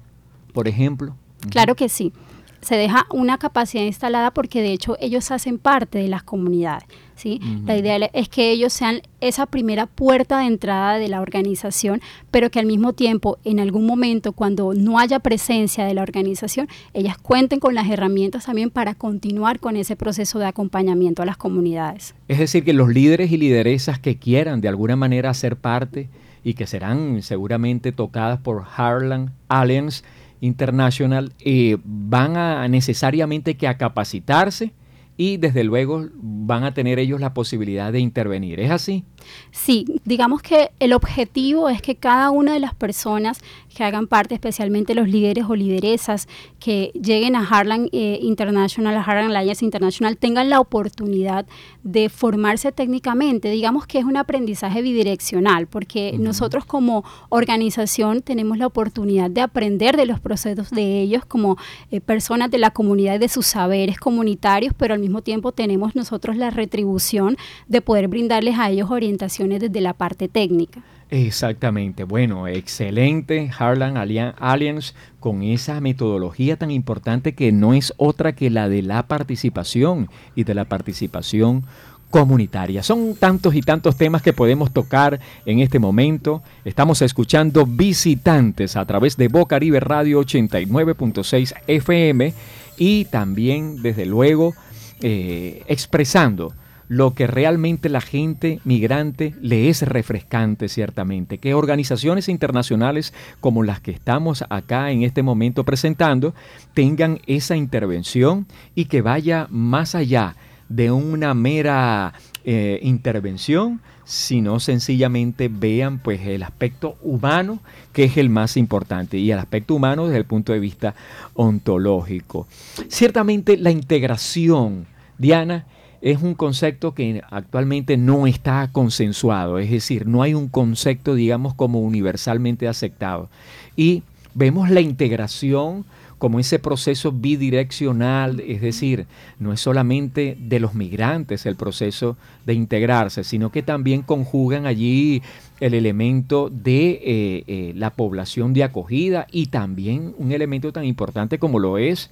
por 0.53 0.67
ejemplo. 0.67 1.15
Claro 1.49 1.75
que 1.75 1.89
sí 1.89 2.13
se 2.61 2.75
deja 2.75 3.05
una 3.09 3.37
capacidad 3.37 3.83
instalada 3.83 4.31
porque 4.31 4.61
de 4.61 4.71
hecho 4.71 4.95
ellos 4.99 5.31
hacen 5.31 5.57
parte 5.57 5.99
de 5.99 6.07
las 6.07 6.23
comunidades. 6.23 6.85
¿sí? 7.15 7.39
La 7.65 7.77
idea 7.77 7.97
es 8.13 8.29
que 8.29 8.51
ellos 8.51 8.73
sean 8.73 9.01
esa 9.19 9.45
primera 9.45 9.85
puerta 9.85 10.39
de 10.39 10.47
entrada 10.47 10.97
de 10.97 11.07
la 11.07 11.21
organización, 11.21 12.01
pero 12.31 12.49
que 12.49 12.59
al 12.59 12.65
mismo 12.65 12.93
tiempo, 12.93 13.37
en 13.43 13.59
algún 13.59 13.85
momento, 13.85 14.31
cuando 14.31 14.73
no 14.73 14.97
haya 14.97 15.19
presencia 15.19 15.85
de 15.85 15.93
la 15.93 16.01
organización, 16.01 16.67
ellas 16.93 17.17
cuenten 17.17 17.59
con 17.59 17.75
las 17.75 17.89
herramientas 17.89 18.45
también 18.45 18.71
para 18.71 18.95
continuar 18.95 19.59
con 19.59 19.75
ese 19.75 19.95
proceso 19.95 20.39
de 20.39 20.45
acompañamiento 20.45 21.21
a 21.21 21.25
las 21.25 21.37
comunidades. 21.37 22.15
Es 22.27 22.39
decir, 22.39 22.63
que 22.63 22.73
los 22.73 22.89
líderes 22.89 23.31
y 23.31 23.37
lideresas 23.37 23.99
que 23.99 24.17
quieran 24.17 24.61
de 24.61 24.69
alguna 24.69 24.95
manera 24.95 25.33
ser 25.33 25.57
parte 25.57 26.09
y 26.43 26.55
que 26.55 26.65
serán 26.65 27.21
seguramente 27.21 27.91
tocadas 27.91 28.39
por 28.39 28.63
Harlan 28.75 29.31
Alliance, 29.47 30.03
International 30.41 31.31
eh, 31.39 31.77
van 31.83 32.35
a 32.35 32.67
necesariamente 32.67 33.55
que 33.55 33.67
a 33.67 33.77
capacitarse 33.77 34.73
y 35.15 35.37
desde 35.37 35.63
luego 35.63 36.07
van 36.15 36.63
a 36.63 36.73
tener 36.73 36.99
ellos 36.99 37.21
la 37.21 37.33
posibilidad 37.33 37.93
de 37.93 37.99
intervenir. 37.99 38.59
¿Es 38.59 38.71
así? 38.71 39.05
Sí, 39.51 39.85
digamos 40.05 40.41
que 40.41 40.71
el 40.79 40.93
objetivo 40.93 41.69
es 41.69 41.81
que 41.81 41.95
cada 41.95 42.31
una 42.31 42.53
de 42.53 42.59
las 42.59 42.73
personas 42.73 43.41
que 43.73 43.83
hagan 43.83 44.07
parte, 44.07 44.35
especialmente 44.35 44.95
los 44.95 45.07
líderes 45.07 45.45
o 45.47 45.55
lideresas 45.55 46.27
que 46.59 46.91
lleguen 46.93 47.35
a 47.35 47.47
Harlan 47.47 47.89
eh, 47.91 48.19
International, 48.21 48.95
a 48.95 49.01
Harlan 49.01 49.35
Alliance 49.35 49.63
International, 49.63 50.17
tengan 50.17 50.49
la 50.49 50.59
oportunidad 50.59 51.45
de 51.83 52.09
formarse 52.09 52.71
técnicamente. 52.71 53.49
Digamos 53.49 53.87
que 53.87 53.99
es 53.99 54.05
un 54.05 54.17
aprendizaje 54.17 54.81
bidireccional, 54.81 55.67
porque 55.67 56.15
nosotros 56.17 56.65
como 56.65 57.03
organización 57.29 58.21
tenemos 58.21 58.57
la 58.57 58.67
oportunidad 58.67 59.29
de 59.29 59.41
aprender 59.41 59.97
de 59.97 60.05
los 60.05 60.19
procesos 60.19 60.69
de 60.71 61.01
ellos 61.01 61.25
como 61.25 61.57
eh, 61.91 62.01
personas 62.01 62.51
de 62.51 62.57
la 62.57 62.71
comunidad 62.71 63.19
de 63.19 63.29
sus 63.29 63.47
saberes 63.47 63.99
comunitarios, 63.99 64.73
pero 64.77 64.93
al 64.93 64.99
mismo 64.99 65.21
tiempo 65.21 65.51
tenemos 65.51 65.95
nosotros 65.95 66.35
la 66.35 66.49
retribución 66.49 67.37
de 67.67 67.81
poder 67.81 68.07
brindarles 68.07 68.57
a 68.59 68.69
ellos 68.69 68.89
desde 69.17 69.81
la 69.81 69.93
parte 69.93 70.27
técnica. 70.27 70.81
Exactamente, 71.09 72.05
bueno, 72.05 72.47
excelente 72.47 73.51
Harlan 73.57 73.97
Alliance 73.97 74.93
con 75.19 75.43
esa 75.43 75.81
metodología 75.81 76.55
tan 76.55 76.71
importante 76.71 77.33
que 77.33 77.51
no 77.51 77.73
es 77.73 77.93
otra 77.97 78.33
que 78.33 78.49
la 78.49 78.69
de 78.69 78.81
la 78.81 79.03
participación 79.03 80.09
y 80.35 80.45
de 80.45 80.53
la 80.53 80.65
participación 80.65 81.65
comunitaria. 82.09 82.81
Son 82.81 83.15
tantos 83.15 83.55
y 83.55 83.61
tantos 83.61 83.97
temas 83.97 84.21
que 84.21 84.31
podemos 84.31 84.71
tocar 84.71 85.19
en 85.45 85.59
este 85.59 85.79
momento. 85.79 86.43
Estamos 86.63 87.01
escuchando 87.01 87.65
visitantes 87.65 88.77
a 88.77 88.85
través 88.85 89.17
de 89.17 89.27
Bocaribe 89.27 89.81
Radio 89.81 90.21
89.6 90.21 91.53
FM 91.67 92.33
y 92.77 93.05
también, 93.05 93.81
desde 93.81 94.05
luego, 94.05 94.53
eh, 95.01 95.63
expresando 95.67 96.53
lo 96.91 97.13
que 97.13 97.25
realmente 97.25 97.87
la 97.87 98.01
gente 98.01 98.59
migrante 98.65 99.33
le 99.39 99.69
es 99.69 99.81
refrescante, 99.81 100.67
ciertamente. 100.67 101.37
Que 101.37 101.53
organizaciones 101.53 102.27
internacionales 102.27 103.13
como 103.39 103.63
las 103.63 103.79
que 103.79 103.91
estamos 103.91 104.43
acá 104.49 104.91
en 104.91 105.03
este 105.03 105.23
momento 105.23 105.63
presentando 105.63 106.35
tengan 106.73 107.21
esa 107.27 107.55
intervención 107.55 108.45
y 108.75 108.85
que 108.85 109.01
vaya 109.01 109.47
más 109.49 109.95
allá 109.95 110.35
de 110.67 110.91
una 110.91 111.33
mera 111.33 112.11
eh, 112.43 112.81
intervención, 112.83 113.79
sino 114.03 114.59
sencillamente 114.59 115.47
vean 115.47 115.97
pues 115.99 116.19
el 116.27 116.43
aspecto 116.43 116.97
humano 117.03 117.59
que 117.93 118.03
es 118.03 118.17
el 118.17 118.29
más 118.29 118.57
importante 118.57 119.17
y 119.17 119.31
el 119.31 119.39
aspecto 119.39 119.75
humano 119.75 120.07
desde 120.07 120.17
el 120.17 120.25
punto 120.25 120.51
de 120.51 120.59
vista 120.59 120.93
ontológico. 121.35 122.47
Ciertamente 122.89 123.55
la 123.55 123.71
integración, 123.71 124.87
Diana, 125.17 125.65
es 126.01 126.21
un 126.21 126.33
concepto 126.33 126.93
que 126.93 127.21
actualmente 127.29 127.95
no 127.95 128.25
está 128.27 128.69
consensuado, 128.71 129.59
es 129.59 129.69
decir, 129.69 130.07
no 130.07 130.23
hay 130.23 130.33
un 130.33 130.47
concepto, 130.47 131.13
digamos, 131.13 131.53
como 131.53 131.79
universalmente 131.79 132.67
aceptado. 132.67 133.29
Y 133.75 134.03
vemos 134.33 134.69
la 134.69 134.81
integración 134.81 135.85
como 136.17 136.39
ese 136.39 136.59
proceso 136.59 137.11
bidireccional, 137.11 138.41
es 138.41 138.61
decir, 138.61 139.07
no 139.39 139.53
es 139.53 139.59
solamente 139.59 140.37
de 140.39 140.59
los 140.59 140.75
migrantes 140.75 141.47
el 141.47 141.55
proceso 141.55 142.15
de 142.45 142.53
integrarse, 142.53 143.23
sino 143.23 143.51
que 143.51 143.63
también 143.63 144.03
conjugan 144.03 144.67
allí 144.67 145.23
el 145.59 145.73
elemento 145.73 146.51
de 146.51 146.91
eh, 146.91 147.43
eh, 147.47 147.73
la 147.75 147.89
población 147.91 148.53
de 148.53 148.63
acogida 148.63 149.25
y 149.31 149.47
también 149.47 150.13
un 150.15 150.31
elemento 150.31 150.71
tan 150.71 150.85
importante 150.85 151.39
como 151.39 151.57
lo 151.57 151.79
es 151.79 152.11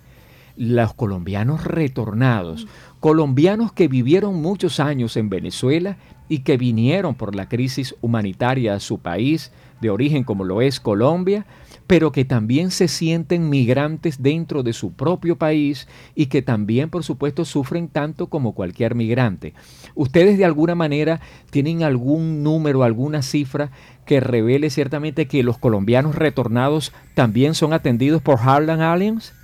los 0.57 0.93
colombianos 0.93 1.63
retornados 1.63 2.67
colombianos 2.99 3.71
que 3.71 3.87
vivieron 3.87 4.41
muchos 4.41 4.79
años 4.79 5.15
en 5.17 5.29
Venezuela 5.29 5.97
y 6.27 6.39
que 6.39 6.57
vinieron 6.57 7.15
por 7.15 7.35
la 7.35 7.49
crisis 7.49 7.95
humanitaria 8.01 8.75
a 8.75 8.79
su 8.79 8.99
país 8.99 9.51
de 9.81 9.89
origen 9.89 10.23
como 10.23 10.43
lo 10.43 10.61
es 10.61 10.79
Colombia, 10.79 11.45
pero 11.87 12.11
que 12.11 12.25
también 12.25 12.69
se 12.69 12.87
sienten 12.87 13.49
migrantes 13.49 14.21
dentro 14.21 14.61
de 14.61 14.73
su 14.73 14.91
propio 14.91 15.37
país 15.37 15.87
y 16.15 16.27
que 16.27 16.41
también, 16.41 16.89
por 16.89 17.03
supuesto, 17.03 17.45
sufren 17.45 17.87
tanto 17.87 18.27
como 18.27 18.53
cualquier 18.53 18.93
migrante. 18.93 19.53
¿Ustedes 19.95 20.37
de 20.37 20.45
alguna 20.45 20.75
manera 20.75 21.21
tienen 21.49 21.81
algún 21.81 22.43
número, 22.43 22.83
alguna 22.83 23.21
cifra 23.21 23.71
que 24.05 24.19
revele 24.19 24.69
ciertamente 24.69 25.27
que 25.27 25.43
los 25.43 25.57
colombianos 25.57 26.15
retornados 26.15 26.91
también 27.15 27.55
son 27.55 27.73
atendidos 27.73 28.21
por 28.21 28.37
Harlan 28.39 28.81
Alliance? 28.81 29.38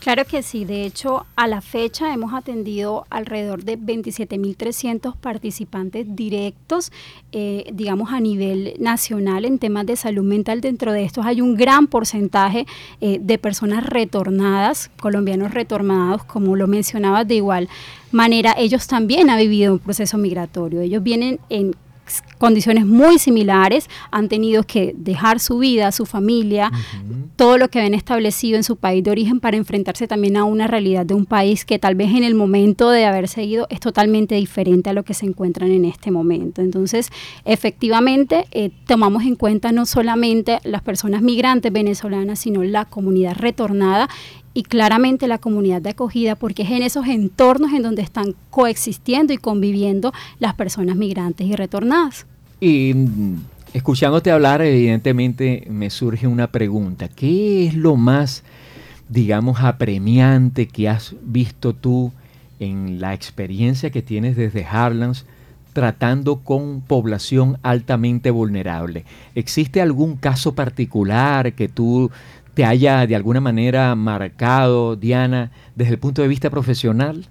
Claro 0.00 0.24
que 0.24 0.42
sí, 0.44 0.64
de 0.64 0.84
hecho 0.84 1.26
a 1.34 1.48
la 1.48 1.60
fecha 1.60 2.14
hemos 2.14 2.32
atendido 2.32 3.04
alrededor 3.10 3.64
de 3.64 3.76
27.300 3.76 5.16
participantes 5.16 6.06
directos, 6.14 6.92
eh, 7.32 7.68
digamos 7.72 8.12
a 8.12 8.20
nivel 8.20 8.74
nacional 8.78 9.44
en 9.44 9.58
temas 9.58 9.86
de 9.86 9.96
salud 9.96 10.22
mental. 10.22 10.60
Dentro 10.60 10.92
de 10.92 11.02
estos 11.02 11.26
hay 11.26 11.40
un 11.40 11.56
gran 11.56 11.88
porcentaje 11.88 12.64
eh, 13.00 13.18
de 13.20 13.38
personas 13.38 13.84
retornadas, 13.84 14.88
colombianos 15.00 15.52
retornados, 15.52 16.22
como 16.24 16.54
lo 16.54 16.68
mencionabas 16.68 17.26
de 17.26 17.34
igual 17.34 17.68
manera, 18.12 18.54
ellos 18.56 18.86
también 18.86 19.30
han 19.30 19.38
vivido 19.38 19.72
un 19.72 19.78
proceso 19.80 20.16
migratorio, 20.16 20.80
ellos 20.80 21.02
vienen 21.02 21.40
en 21.50 21.74
condiciones 22.38 22.86
muy 22.86 23.18
similares, 23.18 23.88
han 24.10 24.28
tenido 24.28 24.62
que 24.62 24.94
dejar 24.96 25.40
su 25.40 25.58
vida, 25.58 25.92
su 25.92 26.06
familia, 26.06 26.70
todo 27.36 27.58
lo 27.58 27.68
que 27.68 27.78
habían 27.78 27.94
establecido 27.94 28.56
en 28.56 28.64
su 28.64 28.76
país 28.76 29.02
de 29.04 29.10
origen 29.10 29.40
para 29.40 29.56
enfrentarse 29.56 30.06
también 30.06 30.36
a 30.36 30.44
una 30.44 30.66
realidad 30.66 31.06
de 31.06 31.14
un 31.14 31.26
país 31.26 31.64
que 31.64 31.78
tal 31.78 31.94
vez 31.94 32.10
en 32.10 32.24
el 32.24 32.34
momento 32.34 32.90
de 32.90 33.04
haber 33.04 33.28
seguido 33.28 33.66
es 33.70 33.80
totalmente 33.80 34.34
diferente 34.34 34.90
a 34.90 34.92
lo 34.92 35.04
que 35.04 35.14
se 35.14 35.26
encuentran 35.26 35.70
en 35.70 35.84
este 35.84 36.10
momento. 36.10 36.62
Entonces, 36.62 37.10
efectivamente, 37.44 38.46
eh, 38.52 38.70
tomamos 38.86 39.24
en 39.24 39.36
cuenta 39.36 39.72
no 39.72 39.86
solamente 39.86 40.58
las 40.64 40.82
personas 40.82 41.22
migrantes 41.22 41.72
venezolanas, 41.72 42.38
sino 42.38 42.62
la 42.62 42.84
comunidad 42.84 43.36
retornada 43.36 44.08
y 44.54 44.62
claramente 44.62 45.28
la 45.28 45.38
comunidad 45.38 45.82
de 45.82 45.90
acogida, 45.90 46.34
porque 46.34 46.62
es 46.62 46.70
en 46.70 46.82
esos 46.82 47.06
entornos 47.06 47.72
en 47.72 47.82
donde 47.82 48.02
están 48.02 48.34
coexistiendo 48.50 49.32
y 49.32 49.36
conviviendo 49.36 50.12
las 50.38 50.54
personas 50.54 50.96
migrantes 50.96 51.46
y 51.46 51.54
retornadas. 51.54 52.26
Y 52.60 52.92
mm, 52.94 53.36
escuchándote 53.72 54.30
hablar, 54.30 54.62
evidentemente 54.62 55.66
me 55.70 55.90
surge 55.90 56.26
una 56.26 56.50
pregunta. 56.50 57.08
¿Qué 57.08 57.66
es 57.66 57.74
lo 57.74 57.96
más, 57.96 58.42
digamos, 59.08 59.60
apremiante 59.60 60.66
que 60.66 60.88
has 60.88 61.14
visto 61.22 61.74
tú 61.74 62.12
en 62.58 63.00
la 63.00 63.14
experiencia 63.14 63.90
que 63.90 64.02
tienes 64.02 64.36
desde 64.36 64.64
Harlans 64.64 65.24
tratando 65.72 66.40
con 66.40 66.80
población 66.80 67.58
altamente 67.62 68.30
vulnerable? 68.30 69.04
¿Existe 69.36 69.80
algún 69.80 70.16
caso 70.16 70.54
particular 70.54 71.52
que 71.52 71.68
tú 71.68 72.10
te 72.58 72.64
haya 72.64 73.06
de 73.06 73.14
alguna 73.14 73.40
manera 73.40 73.94
marcado, 73.94 74.96
Diana, 74.96 75.52
desde 75.76 75.92
el 75.92 76.00
punto 76.00 76.22
de 76.22 76.26
vista 76.26 76.50
profesional? 76.50 77.28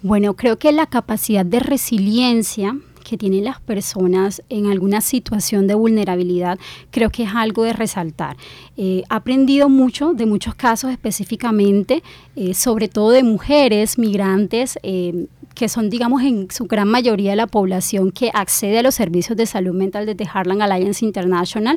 Bueno, 0.00 0.34
creo 0.34 0.60
que 0.60 0.70
la 0.70 0.86
capacidad 0.86 1.44
de 1.44 1.58
resiliencia 1.58 2.76
que 3.02 3.18
tienen 3.18 3.42
las 3.42 3.60
personas 3.60 4.40
en 4.48 4.66
alguna 4.66 5.00
situación 5.00 5.66
de 5.66 5.74
vulnerabilidad, 5.74 6.56
creo 6.92 7.10
que 7.10 7.24
es 7.24 7.30
algo 7.34 7.64
de 7.64 7.72
resaltar. 7.72 8.36
Eh, 8.76 9.02
he 9.02 9.04
aprendido 9.08 9.68
mucho 9.68 10.12
de 10.12 10.24
muchos 10.24 10.54
casos 10.54 10.92
específicamente, 10.92 12.04
eh, 12.36 12.54
sobre 12.54 12.86
todo 12.86 13.10
de 13.10 13.24
mujeres 13.24 13.98
migrantes. 13.98 14.78
Eh, 14.84 15.26
que 15.54 15.68
son, 15.68 15.90
digamos, 15.90 16.22
en 16.22 16.48
su 16.52 16.66
gran 16.66 16.86
mayoría 16.86 17.34
la 17.34 17.48
población 17.48 18.12
que 18.12 18.30
accede 18.32 18.78
a 18.78 18.82
los 18.82 18.94
servicios 18.94 19.36
de 19.36 19.44
salud 19.44 19.74
mental 19.74 20.06
desde 20.06 20.30
Harlan 20.32 20.62
Alliance 20.62 21.04
International 21.04 21.76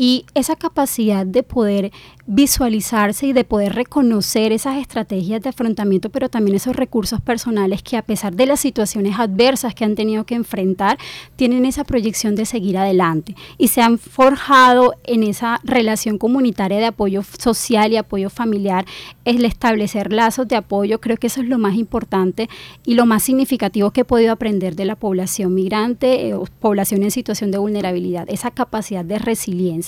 y 0.00 0.26
esa 0.34 0.54
capacidad 0.54 1.26
de 1.26 1.42
poder 1.42 1.90
visualizarse 2.24 3.26
y 3.26 3.32
de 3.32 3.42
poder 3.42 3.74
reconocer 3.74 4.52
esas 4.52 4.76
estrategias 4.76 5.42
de 5.42 5.48
afrontamiento, 5.48 6.08
pero 6.08 6.28
también 6.28 6.54
esos 6.54 6.76
recursos 6.76 7.20
personales 7.20 7.82
que 7.82 7.96
a 7.96 8.02
pesar 8.02 8.36
de 8.36 8.46
las 8.46 8.60
situaciones 8.60 9.18
adversas 9.18 9.74
que 9.74 9.84
han 9.84 9.96
tenido 9.96 10.24
que 10.24 10.36
enfrentar, 10.36 10.98
tienen 11.34 11.64
esa 11.64 11.82
proyección 11.82 12.36
de 12.36 12.44
seguir 12.44 12.78
adelante 12.78 13.34
y 13.56 13.68
se 13.68 13.80
han 13.80 13.98
forjado 13.98 14.94
en 15.02 15.24
esa 15.24 15.58
relación 15.64 16.16
comunitaria 16.16 16.78
de 16.78 16.86
apoyo 16.86 17.24
social 17.24 17.92
y 17.92 17.96
apoyo 17.96 18.30
familiar, 18.30 18.86
el 19.24 19.44
establecer 19.44 20.12
lazos 20.12 20.46
de 20.46 20.54
apoyo, 20.54 21.00
creo 21.00 21.16
que 21.16 21.26
eso 21.26 21.40
es 21.40 21.48
lo 21.48 21.58
más 21.58 21.74
importante 21.74 22.48
y 22.84 22.94
lo 22.94 23.04
más 23.04 23.24
significativo 23.24 23.90
que 23.90 24.02
he 24.02 24.04
podido 24.04 24.30
aprender 24.30 24.76
de 24.76 24.84
la 24.84 24.94
población 24.94 25.54
migrante 25.54 26.28
eh, 26.28 26.34
o 26.34 26.44
población 26.60 27.02
en 27.02 27.10
situación 27.10 27.50
de 27.50 27.58
vulnerabilidad, 27.58 28.26
esa 28.28 28.52
capacidad 28.52 29.04
de 29.04 29.18
resiliencia. 29.18 29.87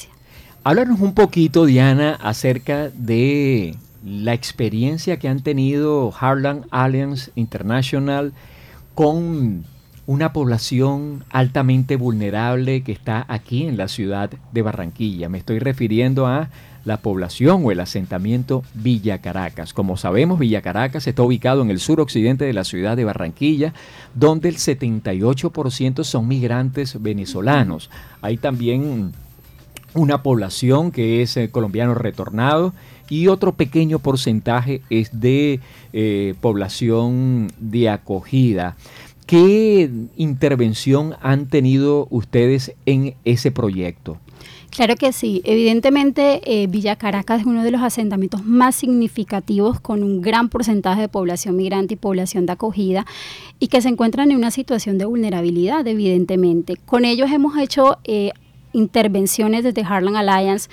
Háblanos 0.63 1.01
un 1.01 1.15
poquito, 1.15 1.65
Diana, 1.65 2.19
acerca 2.21 2.91
de 2.91 3.77
la 4.05 4.35
experiencia 4.35 5.19
que 5.19 5.27
han 5.27 5.41
tenido 5.41 6.13
Harlan 6.21 6.67
Alliance 6.71 7.31
International 7.35 8.35
con 8.95 9.65
una 10.07 10.35
población 10.35 11.25
altamente 11.31 11.97
vulnerable 11.97 12.83
que 12.83 12.93
está 12.93 13.25
aquí 13.29 13.65
en 13.65 13.79
la 13.79 13.89
ciudad 13.89 14.29
de 14.53 14.61
Barranquilla. 14.63 15.31
Me 15.31 15.39
estoy 15.39 15.61
refiriendo 15.61 16.27
a 16.27 16.51
la 16.85 16.99
población 16.99 17.65
o 17.65 17.71
el 17.71 17.81
asentamiento 17.81 18.63
Villa 18.75 19.23
Caracas. 19.23 19.73
Como 19.73 19.97
sabemos, 19.97 20.39
Villa 20.39 20.61
Caracas 20.61 21.07
está 21.07 21.23
ubicado 21.23 21.63
en 21.63 21.71
el 21.71 21.81
suroccidente 21.81 22.45
de 22.45 22.53
la 22.53 22.65
ciudad 22.65 22.99
de 22.99 23.05
Barranquilla, 23.07 23.73
donde 24.15 24.51
el 24.51 24.57
78% 24.57 26.05
son 26.05 26.29
migrantes 26.29 27.01
venezolanos. 27.01 27.89
Hay 28.21 28.37
también 28.37 29.13
una 29.95 30.23
población 30.23 30.93
que 30.93 31.23
es 31.23 31.37
eh, 31.37 31.51
colombiano 31.51 31.95
retornado 31.95 32.73
y 33.09 33.27
otro 33.27 33.53
pequeño 33.55 33.99
porcentaje 33.99 34.83
es 34.89 35.21
de 35.21 35.61
eh, 35.93 36.35
población 36.41 37.53
de 37.59 37.89
acogida. 37.89 38.77
¿Qué 39.27 39.91
intervención 40.17 41.15
han 41.21 41.47
tenido 41.47 42.09
ustedes 42.11 42.73
en 42.87 43.15
ese 43.25 43.53
proyecto? 43.53 44.19
Claro 44.71 44.95
que 44.95 45.13
sí. 45.13 45.43
Evidentemente, 45.45 46.41
eh, 46.45 46.69
Villa 46.69 46.95
Caracas 46.95 47.41
es 47.41 47.47
uno 47.47 47.65
de 47.65 47.73
los 47.73 47.83
asentamientos 47.83 48.45
más 48.45 48.77
significativos 48.77 49.81
con 49.81 50.05
un 50.05 50.21
gran 50.23 50.49
porcentaje 50.49 51.03
de 51.03 51.09
población 51.09 51.57
migrante 51.57 51.95
y 51.95 51.97
población 51.97 52.47
de 52.47 52.53
acogida 52.53 53.05
y 53.59 53.67
que 53.67 53.83
se 53.83 53.89
encuentran 53.89 54.31
en 54.31 54.37
una 54.37 54.53
situación 54.53 54.97
de 54.97 55.07
vulnerabilidad, 55.07 55.87
evidentemente. 55.87 56.77
Con 56.87 57.05
ellos 57.05 57.31
hemos 57.33 57.59
hecho 57.59 57.99
intervenciones 58.73 59.65
desde 59.65 59.83
Harlem 59.83 60.17
Alliance 60.17 60.69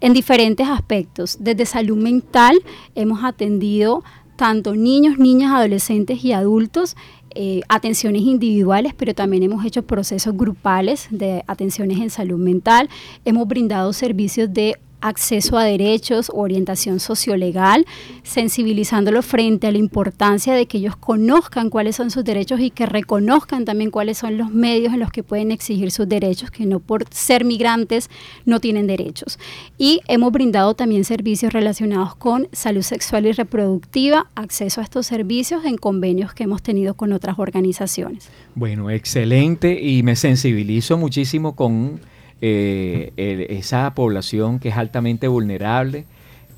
en 0.00 0.12
diferentes 0.12 0.68
aspectos. 0.68 1.38
Desde 1.40 1.66
salud 1.66 1.96
mental 1.96 2.58
hemos 2.94 3.24
atendido 3.24 4.04
tanto 4.36 4.74
niños, 4.74 5.18
niñas, 5.18 5.52
adolescentes 5.52 6.22
y 6.24 6.32
adultos 6.32 6.96
eh, 7.38 7.60
atenciones 7.68 8.22
individuales, 8.22 8.94
pero 8.94 9.14
también 9.14 9.42
hemos 9.42 9.62
hecho 9.66 9.82
procesos 9.82 10.34
grupales 10.34 11.08
de 11.10 11.44
atenciones 11.46 11.98
en 11.98 12.08
salud 12.08 12.38
mental. 12.38 12.88
Hemos 13.26 13.46
brindado 13.46 13.92
servicios 13.92 14.54
de 14.54 14.78
acceso 15.00 15.58
a 15.58 15.64
derechos, 15.64 16.30
orientación 16.34 17.00
sociolegal, 17.00 17.86
sensibilizándolos 18.22 19.24
frente 19.24 19.66
a 19.66 19.72
la 19.72 19.78
importancia 19.78 20.54
de 20.54 20.66
que 20.66 20.78
ellos 20.78 20.96
conozcan 20.96 21.70
cuáles 21.70 21.96
son 21.96 22.10
sus 22.10 22.24
derechos 22.24 22.60
y 22.60 22.70
que 22.70 22.86
reconozcan 22.86 23.64
también 23.64 23.90
cuáles 23.90 24.18
son 24.18 24.38
los 24.38 24.50
medios 24.50 24.94
en 24.94 25.00
los 25.00 25.10
que 25.10 25.22
pueden 25.22 25.52
exigir 25.52 25.90
sus 25.90 26.08
derechos, 26.08 26.50
que 26.50 26.66
no 26.66 26.80
por 26.80 27.04
ser 27.10 27.44
migrantes 27.44 28.10
no 28.44 28.60
tienen 28.60 28.86
derechos. 28.86 29.38
Y 29.78 30.00
hemos 30.08 30.32
brindado 30.32 30.74
también 30.74 31.04
servicios 31.04 31.52
relacionados 31.52 32.14
con 32.16 32.48
salud 32.52 32.82
sexual 32.82 33.26
y 33.26 33.32
reproductiva, 33.32 34.26
acceso 34.34 34.80
a 34.80 34.84
estos 34.84 35.06
servicios 35.06 35.64
en 35.64 35.76
convenios 35.76 36.34
que 36.34 36.44
hemos 36.44 36.62
tenido 36.62 36.94
con 36.94 37.12
otras 37.12 37.38
organizaciones. 37.38 38.28
Bueno, 38.54 38.90
excelente 38.90 39.80
y 39.80 40.02
me 40.02 40.16
sensibilizo 40.16 40.96
muchísimo 40.96 41.54
con 41.54 42.00
eh, 42.40 43.46
esa 43.50 43.94
población 43.94 44.58
que 44.58 44.68
es 44.68 44.76
altamente 44.76 45.28
vulnerable, 45.28 46.04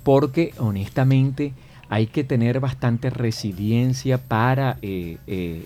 porque 0.03 0.53
honestamente 0.59 1.53
hay 1.89 2.07
que 2.07 2.25
tener 2.25 2.61
bastante 2.61 3.11
resiliencia 3.11 4.19
para 4.19 4.79
eh, 4.83 5.19
eh, 5.27 5.65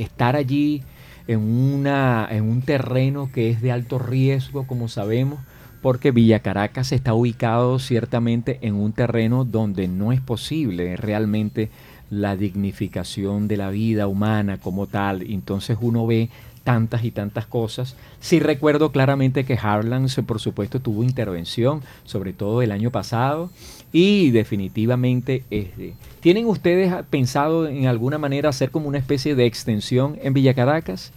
estar 0.00 0.36
allí 0.36 0.82
en, 1.26 1.40
una, 1.40 2.28
en 2.30 2.44
un 2.44 2.62
terreno 2.62 3.30
que 3.32 3.50
es 3.50 3.60
de 3.60 3.72
alto 3.72 3.98
riesgo, 3.98 4.66
como 4.66 4.88
sabemos, 4.88 5.40
porque 5.82 6.10
Villa 6.10 6.40
Caracas 6.40 6.92
está 6.92 7.14
ubicado 7.14 7.78
ciertamente 7.78 8.58
en 8.62 8.74
un 8.74 8.92
terreno 8.92 9.44
donde 9.44 9.88
no 9.88 10.12
es 10.12 10.20
posible 10.20 10.96
realmente 10.96 11.70
la 12.10 12.36
dignificación 12.36 13.48
de 13.48 13.56
la 13.56 13.70
vida 13.70 14.06
humana 14.06 14.58
como 14.58 14.86
tal. 14.86 15.22
Entonces 15.22 15.78
uno 15.80 16.06
ve 16.06 16.30
tantas 16.68 17.02
y 17.02 17.10
tantas 17.10 17.46
cosas. 17.46 17.96
Sí 18.20 18.40
recuerdo 18.40 18.92
claramente 18.92 19.44
que 19.44 19.54
Harlan, 19.54 20.06
por 20.26 20.38
supuesto, 20.38 20.80
tuvo 20.80 21.02
intervención, 21.02 21.80
sobre 22.04 22.34
todo 22.34 22.60
el 22.60 22.72
año 22.72 22.90
pasado, 22.90 23.50
y 23.90 24.32
definitivamente, 24.32 25.44
este, 25.48 25.94
¿tienen 26.20 26.46
ustedes 26.46 26.92
pensado 27.08 27.66
en 27.68 27.86
alguna 27.86 28.18
manera 28.18 28.50
hacer 28.50 28.70
como 28.70 28.86
una 28.86 28.98
especie 28.98 29.34
de 29.34 29.46
extensión 29.46 30.18
en 30.22 30.34
Villa 30.34 30.52
Caracas? 30.52 31.10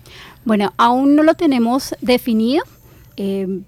Bueno, 0.45 0.71
aún 0.77 1.17
no 1.17 1.24
lo 1.24 1.33
tenemos 1.33 1.95
definido, 2.00 2.63
eh, 3.17 3.60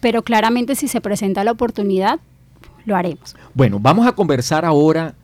pero 0.00 0.22
claramente 0.22 0.76
si 0.76 0.86
se 0.86 1.00
presenta 1.00 1.42
la 1.42 1.50
oportunidad, 1.50 2.20
lo 2.84 2.94
haremos. 2.94 3.34
Bueno, 3.52 3.80
vamos 3.80 4.06
a 4.06 4.12
conversar 4.12 4.64
ahora, 4.64 5.14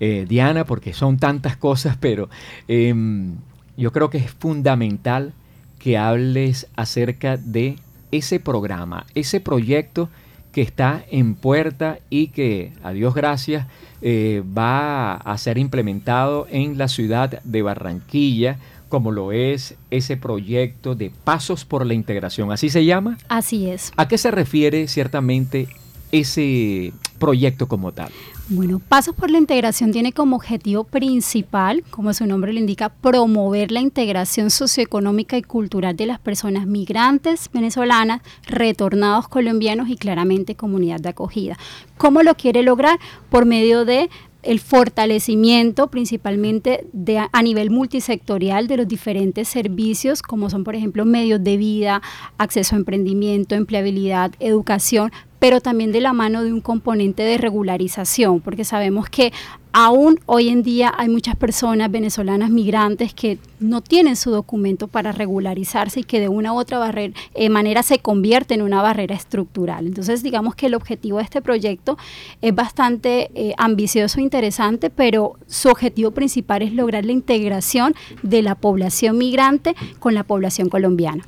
eh, 0.00 0.26
Diana, 0.28 0.64
porque 0.64 0.92
son 0.92 1.18
tantas 1.18 1.56
cosas, 1.56 1.96
pero 1.98 2.28
em, 2.68 3.36
yo 3.76 3.92
creo 3.92 4.10
que 4.10 4.18
es 4.18 4.30
fundamental 4.30 5.32
que 5.78 5.96
hables 5.96 6.66
acerca 6.76 7.36
de 7.36 7.76
ese 8.10 8.40
programa, 8.40 9.06
ese 9.14 9.40
proyecto 9.40 10.08
que 10.52 10.62
está 10.62 11.04
en 11.10 11.34
puerta 11.34 11.98
y 12.10 12.28
que, 12.28 12.72
a 12.82 12.92
Dios 12.92 13.14
gracias, 13.14 13.66
eh, 14.00 14.42
va 14.56 15.14
a 15.14 15.38
ser 15.38 15.58
implementado 15.58 16.46
en 16.50 16.78
la 16.78 16.88
ciudad 16.88 17.42
de 17.42 17.62
Barranquilla, 17.62 18.58
como 18.88 19.12
lo 19.12 19.32
es 19.32 19.74
ese 19.90 20.16
proyecto 20.16 20.94
de 20.94 21.10
Pasos 21.24 21.64
por 21.64 21.84
la 21.84 21.94
Integración. 21.94 22.50
¿Así 22.50 22.70
se 22.70 22.84
llama? 22.84 23.18
Así 23.28 23.68
es. 23.68 23.92
¿A 23.96 24.08
qué 24.08 24.16
se 24.16 24.30
refiere 24.30 24.88
ciertamente 24.88 25.68
ese 26.12 26.92
proyecto 27.18 27.68
como 27.68 27.92
tal? 27.92 28.10
Bueno, 28.50 28.78
Pasos 28.78 29.14
por 29.14 29.30
la 29.30 29.36
Integración 29.36 29.92
tiene 29.92 30.12
como 30.12 30.36
objetivo 30.36 30.84
principal, 30.84 31.84
como 31.90 32.14
su 32.14 32.24
nombre 32.24 32.54
le 32.54 32.60
indica, 32.60 32.88
promover 32.88 33.70
la 33.70 33.80
integración 33.80 34.48
socioeconómica 34.48 35.36
y 35.36 35.42
cultural 35.42 35.96
de 35.96 36.06
las 36.06 36.18
personas 36.18 36.66
migrantes 36.66 37.50
venezolanas, 37.52 38.22
retornados 38.46 39.28
colombianos 39.28 39.90
y 39.90 39.96
claramente 39.96 40.54
comunidad 40.54 40.98
de 40.98 41.10
acogida. 41.10 41.58
¿Cómo 41.98 42.22
lo 42.22 42.36
quiere 42.36 42.62
lograr? 42.62 42.98
Por 43.28 43.44
medio 43.44 43.84
de 43.84 44.08
el 44.42 44.60
fortalecimiento 44.60 45.88
principalmente 45.88 46.86
a 47.32 47.42
nivel 47.42 47.70
multisectorial 47.70 48.66
de 48.66 48.76
los 48.78 48.88
diferentes 48.88 49.48
servicios, 49.48 50.22
como 50.22 50.48
son, 50.48 50.64
por 50.64 50.74
ejemplo, 50.74 51.04
medios 51.04 51.42
de 51.42 51.56
vida, 51.56 52.02
acceso 52.38 52.74
a 52.76 52.78
emprendimiento, 52.78 53.56
empleabilidad, 53.56 54.32
educación, 54.38 55.12
pero 55.38 55.60
también 55.60 55.92
de 55.92 56.00
la 56.00 56.12
mano 56.12 56.42
de 56.42 56.52
un 56.52 56.60
componente 56.60 57.22
de 57.22 57.38
regularización, 57.38 58.40
porque 58.40 58.64
sabemos 58.64 59.08
que 59.08 59.32
aún 59.72 60.18
hoy 60.26 60.48
en 60.48 60.62
día 60.62 60.92
hay 60.96 61.08
muchas 61.08 61.36
personas 61.36 61.90
venezolanas 61.90 62.50
migrantes 62.50 63.14
que 63.14 63.38
no 63.60 63.80
tienen 63.80 64.16
su 64.16 64.30
documento 64.30 64.88
para 64.88 65.12
regularizarse 65.12 66.00
y 66.00 66.04
que 66.04 66.20
de 66.20 66.28
una 66.28 66.52
u 66.52 66.56
otra 66.56 66.90
eh, 67.34 67.48
manera 67.48 67.82
se 67.82 67.98
convierte 67.98 68.54
en 68.54 68.62
una 68.62 68.82
barrera 68.82 69.14
estructural. 69.14 69.86
Entonces, 69.86 70.22
digamos 70.22 70.54
que 70.54 70.66
el 70.66 70.74
objetivo 70.74 71.18
de 71.18 71.24
este 71.24 71.42
proyecto 71.42 71.98
es 72.40 72.54
bastante 72.54 73.30
eh, 73.34 73.54
ambicioso 73.58 74.18
e 74.18 74.22
interesante, 74.22 74.90
pero 74.90 75.34
su 75.46 75.68
objetivo 75.68 76.10
principal 76.10 76.62
es 76.62 76.72
lograr 76.72 77.04
la 77.04 77.12
integración 77.12 77.94
de 78.22 78.42
la 78.42 78.54
población 78.54 79.18
migrante 79.18 79.74
con 79.98 80.14
la 80.14 80.24
población 80.24 80.68
colombiana. 80.68 81.24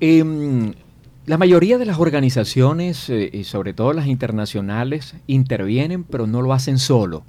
Em, 0.00 0.72
la 1.28 1.36
mayoría 1.36 1.76
de 1.76 1.84
las 1.84 1.98
organizaciones, 1.98 3.10
eh, 3.10 3.28
y 3.30 3.44
sobre 3.44 3.74
todo 3.74 3.92
las 3.92 4.06
internacionales, 4.06 5.14
intervienen, 5.26 6.02
pero 6.02 6.26
no 6.26 6.40
lo 6.40 6.54
hacen 6.54 6.78
solo. 6.78 7.22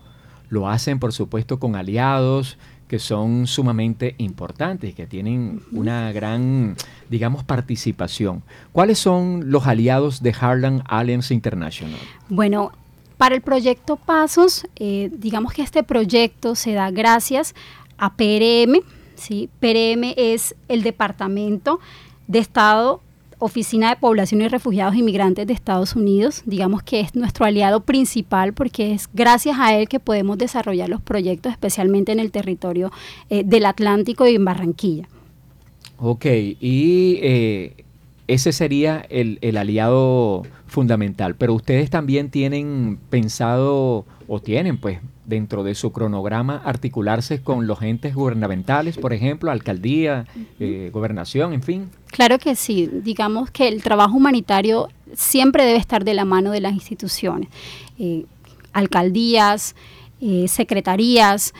Lo 0.47 0.69
hacen, 0.69 0.99
por 0.99 1.11
supuesto, 1.11 1.59
con 1.59 1.75
aliados 1.75 2.57
que 2.87 2.97
son 2.97 3.45
sumamente 3.45 4.15
importantes, 4.17 4.95
que 4.95 5.05
tienen 5.05 5.61
una 5.73 6.11
gran, 6.13 6.75
digamos, 7.09 7.43
participación. 7.43 8.41
¿Cuáles 8.71 8.97
son 8.97 9.51
los 9.51 9.67
aliados 9.67 10.23
de 10.23 10.33
Harlem 10.39 10.81
Alliance 10.85 11.33
International? 11.33 11.99
Bueno, 12.29 12.71
para 13.17 13.35
el 13.35 13.41
proyecto 13.41 13.97
Pasos, 13.97 14.65
eh, 14.77 15.11
digamos 15.13 15.53
que 15.53 15.61
este 15.61 15.83
proyecto 15.83 16.55
se 16.55 16.71
da 16.71 16.89
gracias 16.89 17.53
a 17.97 18.13
PRM. 18.13 18.81
¿sí? 19.15 19.49
PRM 19.59 20.13
es 20.15 20.55
el 20.69 20.81
Departamento 20.83 21.81
de 22.27 22.39
Estado 22.39 23.01
Oficina 23.39 23.89
de 23.89 23.95
Población 23.95 24.41
y 24.41 24.47
Refugiados 24.49 24.95
Inmigrantes 24.95 25.47
de 25.47 25.53
Estados 25.53 25.95
Unidos, 25.95 26.43
digamos 26.45 26.83
que 26.83 26.99
es 26.99 27.15
nuestro 27.15 27.45
aliado 27.45 27.79
principal 27.81 28.53
porque 28.53 28.91
es 28.91 29.09
gracias 29.13 29.57
a 29.57 29.75
él 29.77 29.87
que 29.87 29.99
podemos 29.99 30.37
desarrollar 30.37 30.89
los 30.89 31.01
proyectos, 31.01 31.53
especialmente 31.53 32.11
en 32.11 32.19
el 32.19 32.31
territorio 32.31 32.91
eh, 33.29 33.43
del 33.45 33.65
Atlántico 33.65 34.27
y 34.27 34.35
en 34.35 34.43
Barranquilla. 34.43 35.07
Ok, 35.97 36.25
y 36.25 37.19
eh, 37.21 37.85
ese 38.27 38.51
sería 38.51 39.05
el, 39.09 39.39
el, 39.41 39.57
aliado 39.57 40.43
fundamental, 40.69 41.35
pero 41.35 41.53
ustedes 41.53 41.89
también 41.89 42.29
tienen 42.29 42.99
pensado 43.09 44.05
o 44.27 44.39
tienen 44.39 44.77
pues 44.77 44.99
dentro 45.25 45.63
de 45.63 45.75
su 45.75 45.91
cronograma 45.91 46.61
articularse 46.65 47.41
con 47.41 47.67
los 47.67 47.81
entes 47.81 48.15
gubernamentales, 48.15 48.97
por 48.97 49.13
ejemplo, 49.13 49.51
alcaldía, 49.51 50.25
eh, 50.59 50.89
gobernación, 50.91 51.53
en 51.53 51.61
fin. 51.61 51.89
Claro 52.07 52.39
que 52.39 52.55
sí, 52.55 52.89
digamos 53.03 53.51
que 53.51 53.67
el 53.67 53.83
trabajo 53.83 54.17
humanitario 54.17 54.89
siempre 55.13 55.65
debe 55.65 55.77
estar 55.77 56.03
de 56.03 56.13
la 56.15 56.25
mano 56.25 56.51
de 56.51 56.61
las 56.61 56.73
instituciones, 56.73 57.49
eh, 57.99 58.25
alcaldías, 58.73 59.75
eh, 60.21 60.47
secretarías, 60.47 61.53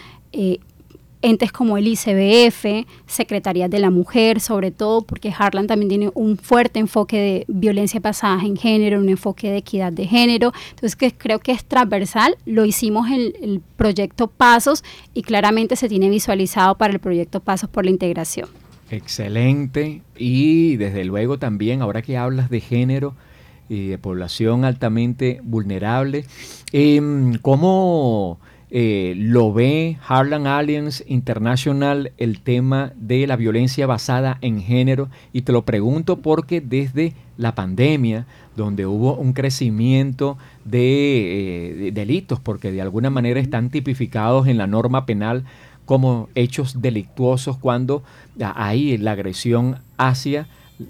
entes 1.22 1.52
como 1.52 1.78
el 1.78 1.88
ICBF, 1.88 2.88
Secretarías 3.06 3.70
de 3.70 3.80
la 3.80 3.90
Mujer, 3.90 4.40
sobre 4.40 4.72
todo 4.72 5.02
porque 5.02 5.34
Harlan 5.38 5.68
también 5.68 5.90
tiene 5.90 6.12
un 6.14 6.38
fuerte 6.38 6.80
enfoque 6.80 7.18
de 7.18 7.46
violencia 7.48 8.00
basada 8.00 8.42
en 8.44 8.56
género, 8.56 9.00
un 9.00 9.10
enfoque 9.10 9.50
de 9.50 9.58
equidad 9.58 9.92
de 9.92 10.08
género. 10.08 10.54
Entonces 10.70 10.96
que 10.96 11.12
creo 11.12 11.40
que 11.40 11.52
es 11.52 11.66
transversal, 11.66 12.38
lo 12.46 12.66
hicimos 12.66 13.08
en 13.10 13.34
el 13.42 13.62
proyecto 13.76 14.28
Pasos 14.28 14.84
y 15.14 15.24
claramente 15.24 15.76
se 15.76 15.90
tiene 15.90 16.10
visualizado 16.10 16.76
para 16.78 16.94
el 16.94 17.00
proyecto 17.00 17.40
Pasos 17.40 17.70
por 17.70 17.86
la 17.86 17.92
Integración. 17.92 18.48
Excelente. 18.92 20.02
Y 20.18 20.78
desde 20.78 21.06
luego 21.06 21.38
también, 21.38 21.82
ahora 21.82 22.02
que 22.02 22.18
hablas 22.18 22.50
de 22.50 22.60
género 22.60 23.16
y 23.68 23.88
de 23.88 23.98
población 23.98 24.66
altamente 24.66 25.42
vulnerable, 25.44 26.26
em, 26.72 27.38
¿cómo 27.38 28.40
eh, 28.72 29.14
lo 29.18 29.52
ve 29.54 29.98
Harlan 30.08 30.48
Alliance 30.48 31.04
International 31.08 32.12
el 32.18 32.42
tema 32.42 32.94
de 32.96 33.26
la 33.28 33.36
violencia 33.36 33.88
basada 33.88 34.38
en 34.42 34.62
género? 34.62 35.10
Y 35.34 35.42
te 35.42 35.52
lo 35.52 35.64
pregunto 35.64 36.18
porque 36.18 36.62
desde 36.62 37.14
la 37.38 37.56
pandemia, 37.56 38.26
donde 38.56 38.86
hubo 38.86 39.16
un 39.16 39.34
crecimiento 39.34 40.38
de, 40.66 40.80
eh, 40.80 41.74
de 41.76 41.92
delitos, 41.92 42.40
porque 42.40 42.72
de 42.72 42.82
alguna 42.82 43.10
manera 43.10 43.40
están 43.40 43.70
tipificados 43.70 44.48
en 44.48 44.58
la 44.58 44.68
norma 44.68 45.06
penal 45.06 45.46
como 45.90 46.30
hechos 46.36 46.84
delictuosos 46.84 47.58
cuando 47.58 48.04
hay 48.40 48.98
la 49.00 49.14
agresión 49.14 49.80
hacia 49.98 50.48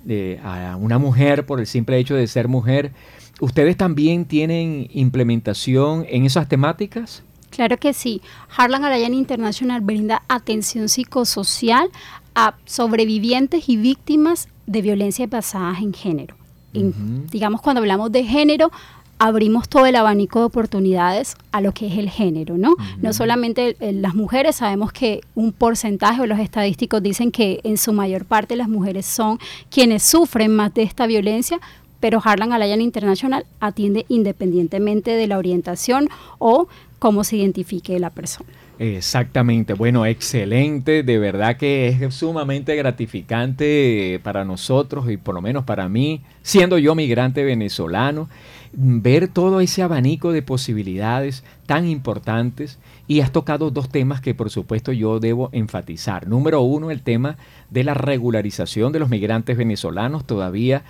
eh, 0.08 0.40
a 0.44 0.76
una 0.76 1.00
mujer 1.00 1.46
por 1.46 1.62
el 1.62 1.68
simple 1.68 1.98
hecho 1.98 2.16
de 2.16 2.28
ser 2.28 2.50
mujer. 2.50 2.92
¿Ustedes 3.40 3.78
también 3.78 4.26
tienen 4.26 4.88
implementación 4.92 6.06
en 6.10 6.26
esas 6.26 6.50
temáticas? 6.50 7.24
Claro 7.50 7.78
que 7.78 7.94
sí. 7.94 8.22
Harlan 8.56 8.86
Alliance 8.86 9.18
International 9.18 9.82
brinda 9.82 10.24
atención 10.28 10.90
psicosocial 10.90 11.90
a 12.36 12.56
sobrevivientes 12.66 13.70
y 13.70 13.78
víctimas 13.78 14.48
de 14.68 14.82
violencia 14.82 15.28
basada 15.28 15.78
en 15.80 15.94
género. 15.94 16.36
digamos, 16.72 17.62
cuando 17.62 17.82
hablamos 17.82 18.12
de 18.12 18.24
género, 18.24 18.72
abrimos 19.18 19.68
todo 19.68 19.86
el 19.86 19.96
abanico 19.96 20.40
de 20.40 20.46
oportunidades 20.46 21.36
a 21.52 21.60
lo 21.60 21.74
que 21.74 21.88
es 21.88 21.98
el 21.98 22.10
género, 22.10 22.58
¿no? 22.58 22.76
No 23.02 23.12
solamente 23.12 23.76
las 23.80 24.16
mujeres, 24.16 24.58
sabemos 24.58 24.94
que 24.94 25.22
un 25.36 25.52
porcentaje, 25.52 26.22
o 26.22 26.26
los 26.26 26.40
estadísticos 26.40 27.04
dicen 27.04 27.32
que 27.32 27.60
en 27.64 27.78
su 27.78 27.92
mayor 27.92 28.24
parte 28.26 28.56
las 28.56 28.70
mujeres 28.70 29.06
son 29.06 29.40
quienes 29.70 30.04
sufren 30.04 30.56
más 30.56 30.74
de 30.74 30.84
esta 30.84 31.06
violencia, 31.06 31.60
pero 32.00 32.22
Harlan 32.24 32.54
Alliance 32.54 32.82
International 32.82 33.46
atiende 33.60 34.06
independientemente 34.08 35.12
de 35.12 35.28
la 35.28 35.38
orientación 35.38 36.08
o 36.38 36.70
cómo 37.00 37.24
se 37.24 37.38
identifique 37.38 37.98
la 38.00 38.10
persona. 38.10 38.50
Exactamente, 38.78 39.74
bueno, 39.74 40.06
excelente, 40.06 41.04
de 41.04 41.18
verdad 41.18 41.58
que 41.58 41.88
es 41.90 42.14
sumamente 42.14 42.76
gratificante 42.78 44.22
para 44.24 44.46
nosotros 44.46 45.10
y 45.12 45.18
por 45.18 45.36
lo 45.36 45.42
menos 45.42 45.66
para 45.66 45.90
mí, 45.90 46.22
siendo 46.44 46.78
yo 46.78 46.96
migrante 46.96 47.44
venezolano, 47.44 48.30
ver 48.72 49.28
todo 49.28 49.60
ese 49.60 49.82
abanico 49.82 50.32
de 50.32 50.42
posibilidades 50.42 51.44
tan 51.66 51.88
importantes 51.88 52.80
y 53.08 53.20
has 53.20 53.32
tocado 53.32 53.72
dos 53.72 53.90
temas 53.90 54.22
que 54.22 54.36
por 54.36 54.50
supuesto 54.50 54.92
yo 54.94 55.20
debo 55.20 55.50
enfatizar. 55.52 56.28
Número 56.28 56.62
uno, 56.62 56.92
el 56.92 57.02
tema 57.02 57.36
de 57.70 57.84
la 57.84 57.96
regularización 57.96 58.94
de 58.94 59.00
los 59.00 59.10
migrantes 59.10 59.58
venezolanos. 59.58 60.26
Todavía 60.26 60.84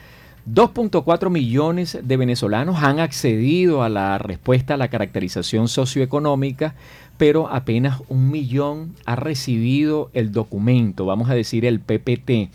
2.4 0.48 1.30
millones 1.30 2.00
de 2.02 2.18
venezolanos 2.18 2.84
han 2.84 3.00
accedido 3.00 3.84
a 3.84 3.90
la 3.90 4.18
respuesta 4.18 4.74
a 4.74 4.78
la 4.78 4.88
caracterización 4.88 5.68
socioeconómica, 5.68 6.76
pero 7.18 7.50
apenas 7.50 8.02
un 8.08 8.32
millón 8.32 8.96
ha 9.06 9.16
recibido 9.16 10.10
el 10.14 10.32
documento, 10.32 11.06
vamos 11.06 11.30
a 11.30 11.36
decir 11.36 11.66
el 11.66 11.80
PPT. 11.80 12.50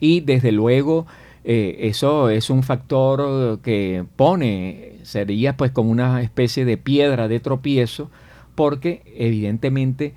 Y 0.00 0.20
desde 0.20 0.52
luego 0.52 1.06
eh, 1.44 1.88
eso 1.88 2.28
es 2.30 2.50
un 2.50 2.62
factor 2.62 3.60
que 3.60 4.04
pone, 4.16 4.94
sería 5.02 5.56
pues 5.56 5.70
como 5.70 5.90
una 5.90 6.20
especie 6.22 6.64
de 6.64 6.76
piedra 6.76 7.28
de 7.28 7.38
tropiezo, 7.38 8.10
porque 8.56 9.02
evidentemente 9.14 10.14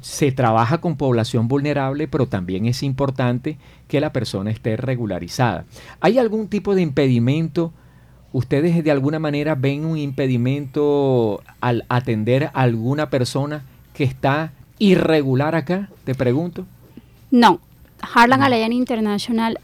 se 0.00 0.32
trabaja 0.32 0.80
con 0.80 0.96
población 0.96 1.48
vulnerable, 1.48 2.08
pero 2.08 2.26
también 2.26 2.66
es 2.66 2.82
importante 2.82 3.58
que 3.88 4.00
la 4.00 4.12
persona 4.12 4.50
esté 4.50 4.76
regularizada. 4.76 5.64
¿Hay 6.00 6.18
algún 6.18 6.48
tipo 6.48 6.74
de 6.74 6.82
impedimento? 6.82 7.72
¿Ustedes 8.32 8.82
de 8.82 8.90
alguna 8.90 9.18
manera 9.18 9.54
ven 9.54 9.84
un 9.84 9.98
impedimento 9.98 11.42
al 11.60 11.84
atender 11.88 12.44
a 12.44 12.62
alguna 12.62 13.10
persona 13.10 13.64
que 13.94 14.04
está 14.04 14.52
irregular 14.78 15.54
acá? 15.54 15.88
Te 16.04 16.14
pregunto. 16.14 16.66
No. 17.30 17.60
Harlan 18.14 18.42
Alliance 18.42 18.74
International 18.74 19.58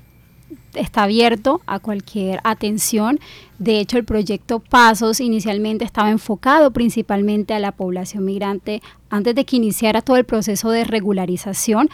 está 0.74 1.04
abierto 1.04 1.61
a 1.66 1.78
cualquier 1.78 2.40
atención. 2.44 3.18
De 3.58 3.80
hecho, 3.80 3.98
el 3.98 4.04
proyecto 4.04 4.61
Pasos 4.61 5.20
inicialmente 5.20 5.84
estaba 5.84 6.11
enfocado 6.11 6.70
principalmente 6.70 7.54
a 7.54 7.58
la 7.58 7.72
población 7.72 8.24
migrante 8.24 8.82
antes 9.11 9.34
de 9.34 9.44
que 9.44 9.56
iniciara 9.56 10.02
todo 10.02 10.16
el 10.16 10.24
proceso 10.24 10.70
de 10.70 10.84
regularización. 10.84 11.88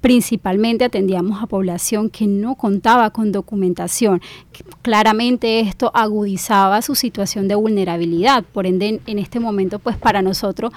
Principalmente 0.00 0.84
atendíamos 0.84 1.40
a 1.40 1.46
población 1.46 2.10
que 2.10 2.26
no 2.26 2.56
contaba 2.56 3.10
con 3.10 3.30
documentación. 3.30 4.20
Claramente 4.82 5.60
esto 5.60 5.92
agudizaba 5.94 6.82
su 6.82 6.96
situación 6.96 7.46
de 7.46 7.54
vulnerabilidad. 7.54 8.42
Por 8.42 8.66
ende, 8.66 9.00
en 9.06 9.18
este 9.20 9.38
momento, 9.38 9.78
pues 9.78 9.96
para 9.96 10.20
nosotros 10.20 10.72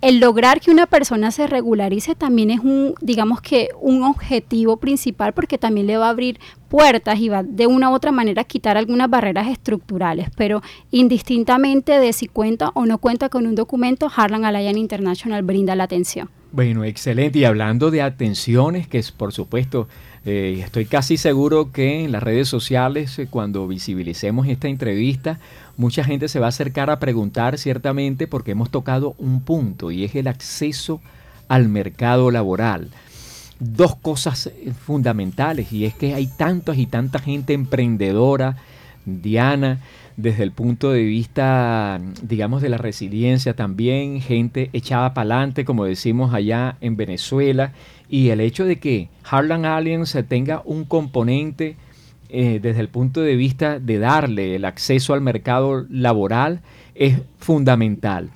el 0.00 0.18
lograr 0.18 0.60
que 0.60 0.70
una 0.70 0.86
persona 0.86 1.30
se 1.30 1.46
regularice 1.46 2.14
también 2.14 2.50
es 2.50 2.60
un, 2.60 2.94
digamos 3.00 3.40
que 3.40 3.68
un 3.80 4.02
objetivo 4.02 4.78
principal 4.78 5.34
porque 5.34 5.58
también 5.58 5.86
le 5.86 5.96
va 5.96 6.06
a 6.06 6.10
abrir 6.10 6.40
puertas 6.68 7.18
y 7.18 7.28
va 7.28 7.42
de 7.42 7.66
una 7.66 7.90
u 7.90 7.94
otra 7.94 8.12
manera 8.12 8.42
a 8.42 8.44
quitar 8.44 8.76
algunas 8.76 9.10
barreras 9.10 9.48
estructurales, 9.48 10.28
pero 10.36 10.62
indistintamente 10.90 11.98
de 11.98 12.12
si 12.12 12.28
cuenta 12.28 12.70
o 12.74 12.86
no 12.86 12.98
cuenta 12.98 13.28
con 13.28 13.46
un 13.46 13.54
documento, 13.54 14.10
Harlan 14.14 14.44
Alliance 14.44 14.78
International 14.78 15.42
brinda 15.42 15.74
la 15.74 15.84
atención. 15.84 16.30
Bueno, 16.52 16.84
excelente. 16.84 17.38
Y 17.38 17.44
hablando 17.44 17.90
de 17.90 18.02
atenciones, 18.02 18.88
que 18.88 18.98
es 18.98 19.12
por 19.12 19.32
supuesto, 19.32 19.86
eh, 20.26 20.60
estoy 20.62 20.84
casi 20.84 21.16
seguro 21.16 21.72
que 21.72 22.04
en 22.04 22.12
las 22.12 22.22
redes 22.22 22.46
sociales, 22.48 23.18
eh, 23.18 23.26
cuando 23.28 23.66
visibilicemos 23.66 24.46
esta 24.48 24.68
entrevista, 24.68 25.38
mucha 25.78 26.04
gente 26.04 26.28
se 26.28 26.38
va 26.38 26.46
a 26.46 26.50
acercar 26.50 26.90
a 26.90 27.00
preguntar 27.00 27.56
ciertamente 27.56 28.26
porque 28.26 28.50
hemos 28.50 28.70
tocado 28.70 29.14
un 29.16 29.40
punto 29.40 29.90
y 29.90 30.04
es 30.04 30.14
el 30.14 30.26
acceso 30.26 31.00
al 31.48 31.68
mercado 31.68 32.30
laboral. 32.30 32.90
Dos 33.60 33.96
cosas 33.96 34.48
eh, 34.48 34.72
fundamentales 34.78 35.72
y 35.72 35.86
es 35.86 35.94
que 35.94 36.12
hay 36.14 36.26
tantas 36.26 36.76
y 36.76 36.84
tanta 36.84 37.18
gente 37.18 37.54
emprendedora, 37.54 38.56
Diana, 39.06 39.78
desde 40.16 40.42
el 40.42 40.52
punto 40.52 40.90
de 40.90 41.02
vista, 41.04 42.00
digamos, 42.22 42.62
de 42.62 42.68
la 42.68 42.78
resiliencia 42.78 43.54
también, 43.54 44.20
gente 44.20 44.70
echada 44.72 45.14
para 45.14 45.34
adelante, 45.36 45.64
como 45.64 45.84
decimos 45.84 46.34
allá 46.34 46.76
en 46.80 46.96
Venezuela, 46.96 47.72
y 48.08 48.30
el 48.30 48.40
hecho 48.40 48.64
de 48.64 48.78
que 48.78 49.08
Harlan 49.24 49.64
Alliance 49.64 50.22
tenga 50.22 50.62
un 50.64 50.84
componente 50.84 51.76
eh, 52.28 52.60
desde 52.62 52.80
el 52.80 52.88
punto 52.88 53.20
de 53.20 53.34
vista 53.34 53.80
de 53.80 53.98
darle 53.98 54.54
el 54.54 54.64
acceso 54.64 55.14
al 55.14 55.20
mercado 55.20 55.86
laboral 55.88 56.60
es 56.94 57.22
fundamental. 57.38 58.30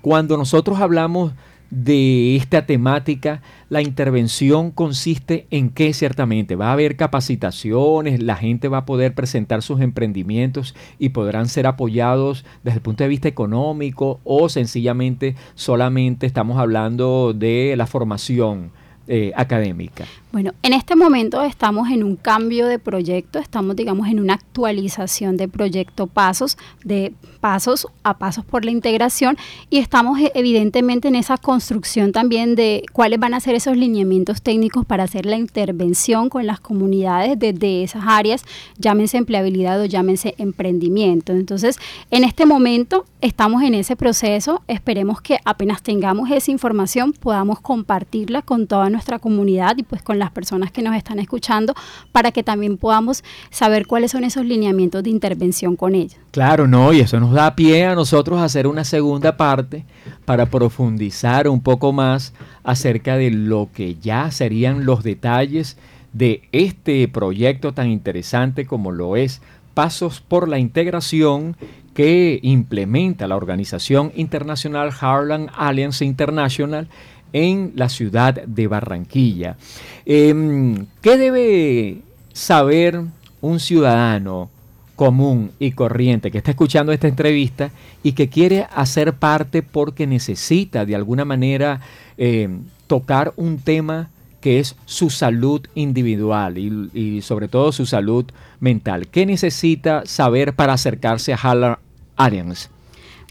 Cuando 0.00 0.36
nosotros 0.36 0.80
hablamos 0.80 1.32
de 1.70 2.36
esta 2.36 2.66
temática, 2.66 3.42
la 3.68 3.82
intervención 3.82 4.70
consiste 4.70 5.46
en 5.50 5.70
que 5.70 5.92
ciertamente 5.92 6.54
va 6.54 6.68
a 6.68 6.72
haber 6.72 6.96
capacitaciones, 6.96 8.22
la 8.22 8.36
gente 8.36 8.68
va 8.68 8.78
a 8.78 8.86
poder 8.86 9.14
presentar 9.14 9.62
sus 9.62 9.80
emprendimientos 9.80 10.74
y 10.98 11.10
podrán 11.10 11.48
ser 11.48 11.66
apoyados 11.66 12.44
desde 12.62 12.76
el 12.76 12.82
punto 12.82 13.04
de 13.04 13.08
vista 13.08 13.28
económico 13.28 14.20
o 14.24 14.48
sencillamente 14.48 15.34
solamente 15.54 16.26
estamos 16.26 16.58
hablando 16.58 17.32
de 17.34 17.74
la 17.76 17.86
formación 17.86 18.70
eh, 19.08 19.32
académica. 19.36 20.04
Bueno, 20.36 20.52
en 20.62 20.74
este 20.74 20.96
momento 20.96 21.40
estamos 21.40 21.88
en 21.88 22.02
un 22.02 22.14
cambio 22.14 22.66
de 22.66 22.78
proyecto, 22.78 23.38
estamos, 23.38 23.74
digamos, 23.74 24.06
en 24.08 24.20
una 24.20 24.34
actualización 24.34 25.38
de 25.38 25.48
proyecto 25.48 26.08
Pasos, 26.08 26.58
de 26.84 27.14
Pasos 27.40 27.86
a 28.02 28.18
Pasos 28.18 28.44
por 28.44 28.62
la 28.62 28.70
Integración, 28.70 29.38
y 29.70 29.78
estamos 29.78 30.20
eh, 30.20 30.32
evidentemente 30.34 31.08
en 31.08 31.14
esa 31.14 31.38
construcción 31.38 32.12
también 32.12 32.54
de 32.54 32.84
cuáles 32.92 33.18
van 33.18 33.32
a 33.32 33.40
ser 33.40 33.54
esos 33.54 33.78
lineamientos 33.78 34.42
técnicos 34.42 34.84
para 34.84 35.04
hacer 35.04 35.24
la 35.24 35.36
intervención 35.36 36.28
con 36.28 36.44
las 36.44 36.60
comunidades 36.60 37.38
desde 37.38 37.82
esas 37.82 38.04
áreas, 38.06 38.44
llámense 38.76 39.16
empleabilidad 39.16 39.80
o 39.80 39.86
llámense 39.86 40.34
emprendimiento. 40.36 41.32
Entonces, 41.32 41.78
en 42.10 42.24
este 42.24 42.44
momento 42.44 43.06
estamos 43.22 43.62
en 43.62 43.72
ese 43.72 43.96
proceso, 43.96 44.60
esperemos 44.68 45.22
que 45.22 45.38
apenas 45.46 45.82
tengamos 45.82 46.30
esa 46.30 46.50
información 46.50 47.14
podamos 47.14 47.60
compartirla 47.60 48.42
con 48.42 48.66
toda 48.66 48.90
nuestra 48.90 49.18
comunidad 49.18 49.78
y 49.78 49.82
pues 49.82 50.02
con 50.02 50.18
las 50.18 50.25
personas 50.30 50.70
que 50.70 50.82
nos 50.82 50.96
están 50.96 51.18
escuchando 51.18 51.74
para 52.12 52.32
que 52.32 52.42
también 52.42 52.76
podamos 52.76 53.24
saber 53.50 53.86
cuáles 53.86 54.12
son 54.12 54.24
esos 54.24 54.44
lineamientos 54.44 55.02
de 55.02 55.10
intervención 55.10 55.76
con 55.76 55.94
ellos. 55.94 56.16
Claro, 56.30 56.66
no, 56.66 56.92
y 56.92 57.00
eso 57.00 57.18
nos 57.20 57.32
da 57.32 57.54
pie 57.56 57.86
a 57.86 57.94
nosotros 57.94 58.40
hacer 58.40 58.66
una 58.66 58.84
segunda 58.84 59.36
parte 59.36 59.84
para 60.24 60.46
profundizar 60.46 61.48
un 61.48 61.60
poco 61.60 61.92
más 61.92 62.32
acerca 62.64 63.16
de 63.16 63.30
lo 63.30 63.68
que 63.72 63.96
ya 63.96 64.30
serían 64.30 64.84
los 64.84 65.02
detalles 65.02 65.76
de 66.12 66.42
este 66.52 67.06
proyecto 67.08 67.72
tan 67.72 67.90
interesante 67.90 68.66
como 68.66 68.90
lo 68.90 69.16
es 69.16 69.42
Pasos 69.74 70.22
por 70.22 70.48
la 70.48 70.58
Integración 70.58 71.56
que 71.92 72.40
implementa 72.42 73.26
la 73.26 73.36
organización 73.36 74.12
internacional 74.14 74.90
Harlem 74.98 75.48
Alliance 75.54 76.04
International 76.04 76.88
en 77.32 77.72
la 77.74 77.88
ciudad 77.88 78.34
de 78.34 78.66
Barranquilla. 78.66 79.56
Em, 80.04 80.86
¿Qué 81.00 81.16
debe 81.16 81.98
saber 82.32 83.00
un 83.40 83.60
ciudadano 83.60 84.50
común 84.96 85.52
y 85.58 85.72
corriente 85.72 86.30
que 86.30 86.38
está 86.38 86.50
escuchando 86.50 86.90
esta 86.90 87.06
entrevista 87.06 87.70
y 88.02 88.12
que 88.12 88.28
quiere 88.28 88.66
hacer 88.74 89.12
parte 89.12 89.62
porque 89.62 90.06
necesita 90.06 90.86
de 90.86 90.96
alguna 90.96 91.24
manera 91.24 91.80
em, 92.16 92.62
tocar 92.86 93.32
un 93.36 93.58
tema 93.58 94.08
que 94.40 94.58
es 94.58 94.76
su 94.86 95.10
salud 95.10 95.66
individual 95.74 96.56
y, 96.56 97.20
sobre 97.22 97.48
todo 97.48 97.72
su 97.72 97.84
salud 97.84 98.26
mental. 98.60 99.08
¿Qué 99.08 99.26
necesita 99.26 100.06
saber 100.06 100.54
para 100.54 100.72
acercarse 100.72 101.32
a 101.32 101.36
Harlem 101.36 101.76
Alliance? 102.16 102.68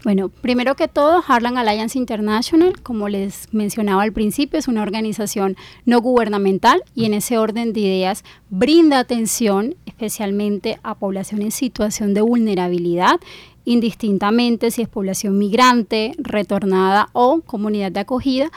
Bueno, 0.06 0.28
primero 0.28 0.76
que 0.76 0.86
todo, 0.86 1.20
Harlem 1.26 1.56
Alliance 1.56 1.98
International, 1.98 2.80
como 2.84 3.08
les 3.08 3.52
mencionaba 3.52 4.04
al 4.04 4.12
principio, 4.12 4.56
es 4.56 4.68
una 4.68 4.82
organización 4.82 5.56
no 5.84 6.00
gubernamental 6.00 6.80
y 6.94 7.06
en 7.06 7.14
ese 7.14 7.38
orden 7.38 7.72
de 7.72 7.80
ideas 7.80 8.22
brinda 8.48 9.00
atención 9.00 9.74
especialmente 9.84 10.78
a 10.84 10.94
población 10.94 11.42
en 11.42 11.50
situación 11.50 12.14
de 12.14 12.20
vulnerabilidad, 12.20 13.18
indistintamente 13.64 14.70
si 14.70 14.82
es 14.82 14.88
población 14.88 15.38
migrante, 15.38 16.12
retornada 16.18 17.08
o 17.12 17.40
comunidad 17.40 17.90
de 17.90 17.98
acogida 17.98 18.52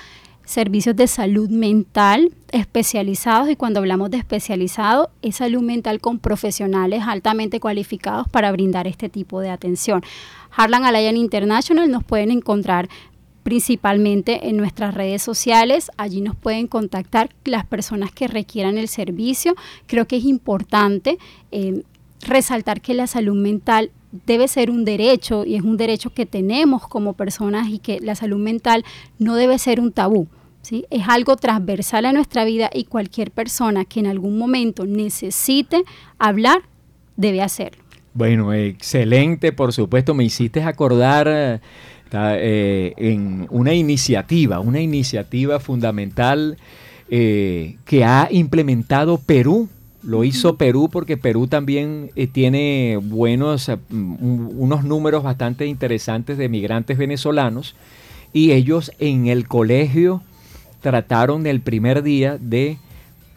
servicios 0.49 0.95
de 0.95 1.05
salud 1.05 1.47
mental 1.47 2.31
especializados 2.51 3.51
y 3.51 3.55
cuando 3.55 3.79
hablamos 3.79 4.09
de 4.09 4.17
especializado 4.17 5.11
es 5.21 5.35
salud 5.35 5.61
mental 5.61 6.01
con 6.01 6.17
profesionales 6.17 7.03
altamente 7.05 7.59
cualificados 7.59 8.27
para 8.27 8.51
brindar 8.51 8.87
este 8.87 9.09
tipo 9.09 9.41
de 9.41 9.51
atención. 9.51 10.01
Harlan 10.51 10.85
Alliance 10.85 11.19
International 11.19 11.89
nos 11.89 12.03
pueden 12.03 12.31
encontrar 12.31 12.89
principalmente 13.43 14.49
en 14.49 14.57
nuestras 14.57 14.93
redes 14.93 15.21
sociales. 15.21 15.91
Allí 15.97 16.21
nos 16.21 16.35
pueden 16.35 16.67
contactar 16.67 17.29
las 17.45 17.65
personas 17.65 18.11
que 18.11 18.27
requieran 18.27 18.77
el 18.77 18.87
servicio. 18.87 19.55
Creo 19.87 20.07
que 20.07 20.17
es 20.17 20.25
importante 20.25 21.17
eh, 21.51 21.83
resaltar 22.21 22.81
que 22.81 22.93
la 22.93 23.07
salud 23.07 23.35
mental 23.35 23.91
debe 24.25 24.47
ser 24.47 24.71
un 24.71 24.85
derecho 24.85 25.45
y 25.45 25.55
es 25.55 25.61
un 25.61 25.77
derecho 25.77 26.11
que 26.11 26.25
tenemos 26.25 26.87
como 26.87 27.13
personas 27.13 27.69
y 27.69 27.79
que 27.79 27.99
la 27.99 28.15
salud 28.15 28.39
mental 28.39 28.83
no 29.17 29.35
debe 29.35 29.57
ser 29.59 29.79
un 29.79 29.91
tabú. 29.91 30.27
Es 30.91 31.07
algo 31.07 31.35
transversal 31.35 32.05
a 32.05 32.13
nuestra 32.13 32.45
vida 32.45 32.69
y 32.73 32.83
cualquier 32.83 33.31
persona 33.31 33.85
que 33.85 33.99
en 34.01 34.07
algún 34.07 34.37
momento 34.37 34.85
necesite 34.85 35.83
hablar 36.19 36.61
debe 37.15 37.41
hacerlo. 37.41 37.83
Bueno, 38.13 38.53
excelente, 38.53 39.51
por 39.51 39.71
supuesto, 39.71 40.13
me 40.13 40.23
hiciste 40.23 40.63
acordar 40.63 41.27
eh, 41.27 41.59
eh, 42.11 42.93
en 42.97 43.45
una 43.51 43.73
iniciativa, 43.73 44.59
una 44.59 44.81
iniciativa 44.81 45.59
fundamental 45.59 46.57
eh, 47.09 47.77
que 47.85 48.03
ha 48.03 48.27
implementado 48.31 49.19
Perú. 49.19 49.69
Lo 50.01 50.23
hizo 50.23 50.55
Perú 50.55 50.89
porque 50.91 51.17
Perú 51.17 51.47
también 51.47 52.09
tiene 52.31 52.97
buenos, 53.01 53.69
unos 53.91 54.83
números 54.85 55.23
bastante 55.23 55.67
interesantes 55.67 56.37
de 56.37 56.47
migrantes 56.47 56.97
venezolanos 56.97 57.75
y 58.31 58.51
ellos 58.51 58.93
en 58.99 59.27
el 59.27 59.47
colegio 59.47 60.23
trataron 60.81 61.45
el 61.45 61.59
primer 61.59 62.01
día 62.01 62.37
de 62.39 62.77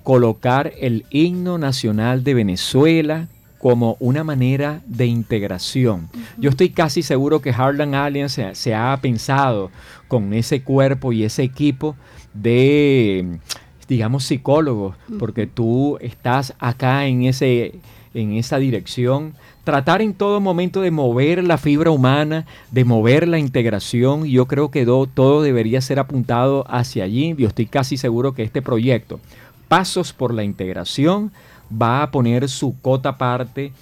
colocar 0.05 0.73
el 0.79 1.05
himno 1.11 1.59
nacional 1.59 2.23
de 2.23 2.35
Venezuela 2.35 3.29
como 3.63 3.97
una 4.01 4.25
manera 4.25 4.83
de 4.87 5.07
integración. 5.07 6.09
Yo 6.37 6.51
estoy 6.51 6.71
casi 6.71 7.05
seguro 7.05 7.41
que 7.41 7.51
Harlan 7.51 7.95
Alliance 7.95 8.57
se, 8.57 8.75
ha 8.75 8.99
pensado 9.01 9.71
con 10.09 10.35
ese 10.35 10.65
cuerpo 10.65 11.13
y 11.13 11.23
ese 11.23 11.45
equipo 11.45 11.95
de, 12.35 13.39
digamos, 13.87 14.25
psicólogos, 14.25 14.97
porque 15.17 15.47
tú 15.47 15.97
estás 16.01 16.55
acá 16.59 17.07
en, 17.07 17.23
ese, 17.23 17.77
en 18.15 18.33
esa 18.33 18.59
dirección 18.59 19.35
tratar 19.63 20.03
en 20.03 20.15
todo 20.15 20.41
momento 20.41 20.81
de 20.81 20.91
mover 20.91 21.45
la 21.45 21.57
fibra 21.57 21.93
humana, 21.93 22.47
de 22.73 22.85
mover 22.85 23.29
la 23.29 23.39
integración. 23.39 24.25
Yo 24.25 24.47
creo 24.49 24.73
que 24.73 24.85
todo 24.85 25.41
debería 25.41 25.81
ser 25.81 26.01
apuntado 26.01 26.65
hacia 26.69 27.05
allí. 27.05 27.37
Yo 27.39 27.47
estoy 27.47 27.67
casi 27.67 27.97
seguro 27.97 28.35
que 28.35 28.43
este 28.43 28.61
proyecto, 28.61 29.21
Pasos 29.69 30.13
por 30.13 30.35
la 30.35 30.45
Integración, 30.45 31.33
va 31.81 32.03
a 32.03 32.11
poner 32.11 32.49
su 32.49 32.81
cota 32.81 33.19
parte 33.19 33.73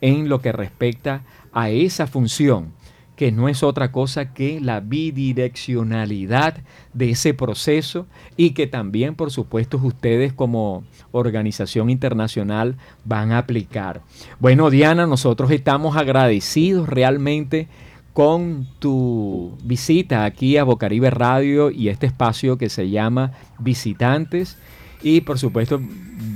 en 0.00 0.28
lo 0.28 0.40
que 0.40 0.52
respecta 0.52 1.22
a 1.52 1.70
esa 1.70 2.06
función 2.06 2.72
que 3.18 3.32
no 3.32 3.48
es 3.48 3.64
otra 3.64 3.90
cosa 3.90 4.32
que 4.32 4.60
la 4.60 4.78
bidireccionalidad 4.78 6.58
de 6.94 7.10
ese 7.10 7.34
proceso 7.34 8.06
y 8.36 8.50
que 8.50 8.68
también, 8.68 9.16
por 9.16 9.32
supuesto, 9.32 9.76
ustedes 9.82 10.32
como 10.32 10.84
organización 11.10 11.90
internacional 11.90 12.76
van 13.04 13.32
a 13.32 13.38
aplicar. 13.38 14.02
Bueno, 14.38 14.70
Diana, 14.70 15.08
nosotros 15.08 15.50
estamos 15.50 15.96
agradecidos 15.96 16.88
realmente 16.88 17.66
con 18.12 18.68
tu 18.78 19.58
visita 19.64 20.24
aquí 20.24 20.56
a 20.56 20.62
Bocaribe 20.62 21.10
Radio 21.10 21.72
y 21.72 21.88
este 21.88 22.06
espacio 22.06 22.56
que 22.56 22.68
se 22.68 22.88
llama 22.88 23.32
Visitantes. 23.58 24.58
Y 25.02 25.20
por 25.22 25.38
supuesto, 25.38 25.80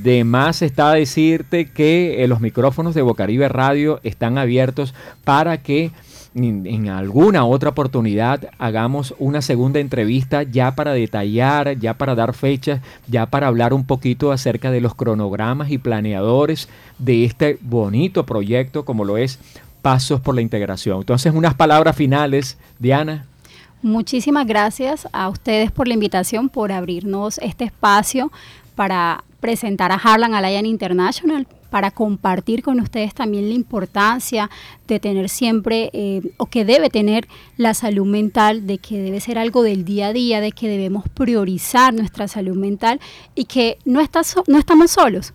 de 0.03 0.25
más 0.25 0.63
está 0.63 0.93
decirte 0.93 1.71
que 1.71 2.23
eh, 2.23 2.29
los 2.29 2.41
micrófonos 2.41 2.95
de 2.95 3.03
Bocaribe 3.03 3.49
Radio 3.49 4.01
están 4.03 4.39
abiertos 4.39 4.95
para 5.25 5.63
que 5.63 5.93
en 6.35 6.89
alguna 6.89 7.45
otra 7.45 7.71
oportunidad 7.71 8.49
hagamos 8.59 9.15
una 9.19 9.43
segunda 9.43 9.81
entrevista 9.81 10.45
ya 10.45 10.75
para 10.75 10.93
detallar, 10.93 11.79
ya 11.79 11.95
para 11.95 12.15
dar 12.15 12.33
fechas, 12.33 12.81
ya 13.07 13.27
para 13.27 13.49
hablar 13.49 13.75
un 13.75 13.85
poquito 13.85 14.33
acerca 14.33 14.71
de 14.71 14.81
los 14.81 14.95
cronogramas 14.95 15.71
y 15.71 15.79
planeadores 15.79 16.69
de 16.99 17.25
este 17.25 17.59
bonito 17.61 18.25
proyecto 18.25 18.85
como 18.85 19.05
lo 19.05 19.19
es 19.19 19.39
Pasos 19.83 20.21
por 20.21 20.35
la 20.35 20.43
Integración. 20.43 21.01
Entonces, 21.01 21.35
unas 21.35 21.55
palabras 21.55 21.97
finales, 21.97 22.57
Diana. 22.79 23.27
Muchísimas 23.83 24.47
gracias 24.47 25.09
a 25.13 25.29
ustedes 25.29 25.73
por 25.73 25.89
la 25.89 25.95
invitación, 25.95 26.49
por 26.49 26.71
abrirnos 26.71 27.39
este 27.39 27.65
espacio 27.65 28.31
para 28.77 29.25
presentar 29.41 29.91
a 29.91 29.97
Harlan 29.97 30.35
Alliance 30.35 30.69
International, 30.69 31.49
para 31.69 31.91
compartir 31.91 32.63
con 32.63 32.79
ustedes 32.79 33.13
también 33.13 33.49
la 33.49 33.55
importancia 33.55 34.51
de 34.87 35.01
tener 35.01 35.29
siempre, 35.29 35.91
eh, 35.95 36.23
o 36.37 36.47
que 36.47 36.65
debe 36.65 36.91
tener 36.91 37.27
la 37.57 37.75
salud 37.75 38.07
mental, 38.07 38.69
de 38.69 38.79
que 38.79 39.03
debe 39.03 39.19
ser 39.19 39.37
algo 39.37 39.65
del 39.65 39.85
día 39.85 40.09
a 40.09 40.13
día, 40.13 40.41
de 40.41 40.53
que 40.53 40.69
debemos 40.69 41.09
priorizar 41.09 41.93
nuestra 41.93 42.29
salud 42.29 42.55
mental 42.55 43.01
y 43.35 43.47
que 43.47 43.79
no, 43.85 44.01
está 44.01 44.23
no 44.47 44.59
estamos 44.59 44.93
solos. 44.93 45.35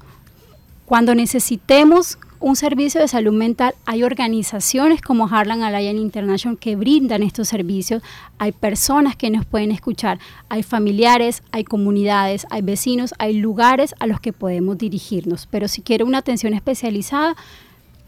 Cuando 0.85 1.13
necesitemos 1.15 2.17
un 2.39 2.55
servicio 2.55 3.01
de 3.01 3.07
salud 3.07 3.33
mental, 3.33 3.73
hay 3.85 4.03
organizaciones 4.03 5.01
como 5.01 5.27
Harlan 5.27 5.63
Alliance 5.63 6.01
International 6.01 6.57
que 6.57 6.75
brindan 6.75 7.23
estos 7.23 7.47
servicios, 7.47 8.03
hay 8.37 8.51
personas 8.51 9.15
que 9.15 9.29
nos 9.29 9.45
pueden 9.45 9.71
escuchar, 9.71 10.19
hay 10.49 10.63
familiares, 10.63 11.43
hay 11.51 11.63
comunidades, 11.63 12.45
hay 12.49 12.61
vecinos, 12.61 13.13
hay 13.19 13.33
lugares 13.33 13.95
a 13.99 14.07
los 14.07 14.19
que 14.19 14.33
podemos 14.33 14.77
dirigirnos. 14.77 15.47
Pero 15.49 15.67
si 15.67 15.81
quiere 15.81 16.03
una 16.03 16.19
atención 16.19 16.53
especializada, 16.53 17.35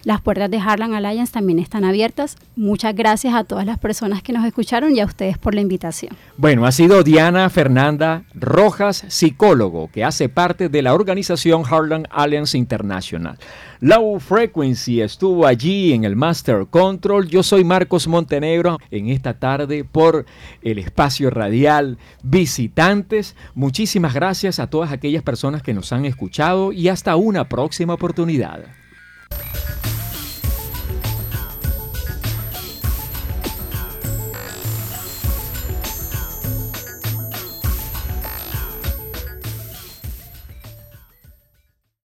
las 0.03 0.21
puertas 0.21 0.49
de 0.49 0.57
Harlan 0.57 0.93
Alliance 0.93 1.33
también 1.33 1.59
están 1.59 1.83
abiertas. 1.83 2.38
Muchas 2.55 2.95
gracias 2.95 3.33
a 3.33 3.43
todas 3.43 3.65
las 3.65 3.79
personas 3.79 4.23
que 4.23 4.33
nos 4.33 4.45
escucharon 4.45 4.95
y 4.95 4.99
a 4.99 5.05
ustedes 5.05 5.38
por 5.38 5.55
la 5.55 5.62
invitación. 5.62 6.15
Bueno, 6.38 6.65
ha 6.65 6.71
sido 6.71 7.03
Diana 7.03 7.49
Fernanda 7.49 8.23
Rojas, 8.33 9.03
psicólogo, 9.07 9.89
que 9.91 10.03
hace 10.03 10.29
parte 10.29 10.69
de 10.69 10.81
la 10.81 10.93
organización 10.93 11.63
Harlan 11.69 12.07
Alliance 12.12 12.57
International. 12.57 13.38
Low 13.81 14.19
Frequency 14.19 15.01
estuvo 15.01 15.45
allí 15.45 15.93
en 15.93 16.03
el 16.03 16.15
Master 16.15 16.67
Control. 16.69 17.27
Yo 17.27 17.43
soy 17.43 17.63
Marcos 17.63 18.07
Montenegro 18.07 18.77
en 18.91 19.07
esta 19.09 19.39
tarde 19.39 19.85
por 19.85 20.25
el 20.62 20.79
espacio 20.79 21.29
radial 21.29 21.97
Visitantes. 22.21 23.35
Muchísimas 23.55 24.13
gracias 24.13 24.59
a 24.59 24.67
todas 24.67 24.91
aquellas 24.91 25.23
personas 25.23 25.62
que 25.62 25.73
nos 25.73 25.93
han 25.93 26.05
escuchado 26.05 26.73
y 26.73 26.89
hasta 26.89 27.15
una 27.15 27.47
próxima 27.47 27.93
oportunidad. 27.93 28.65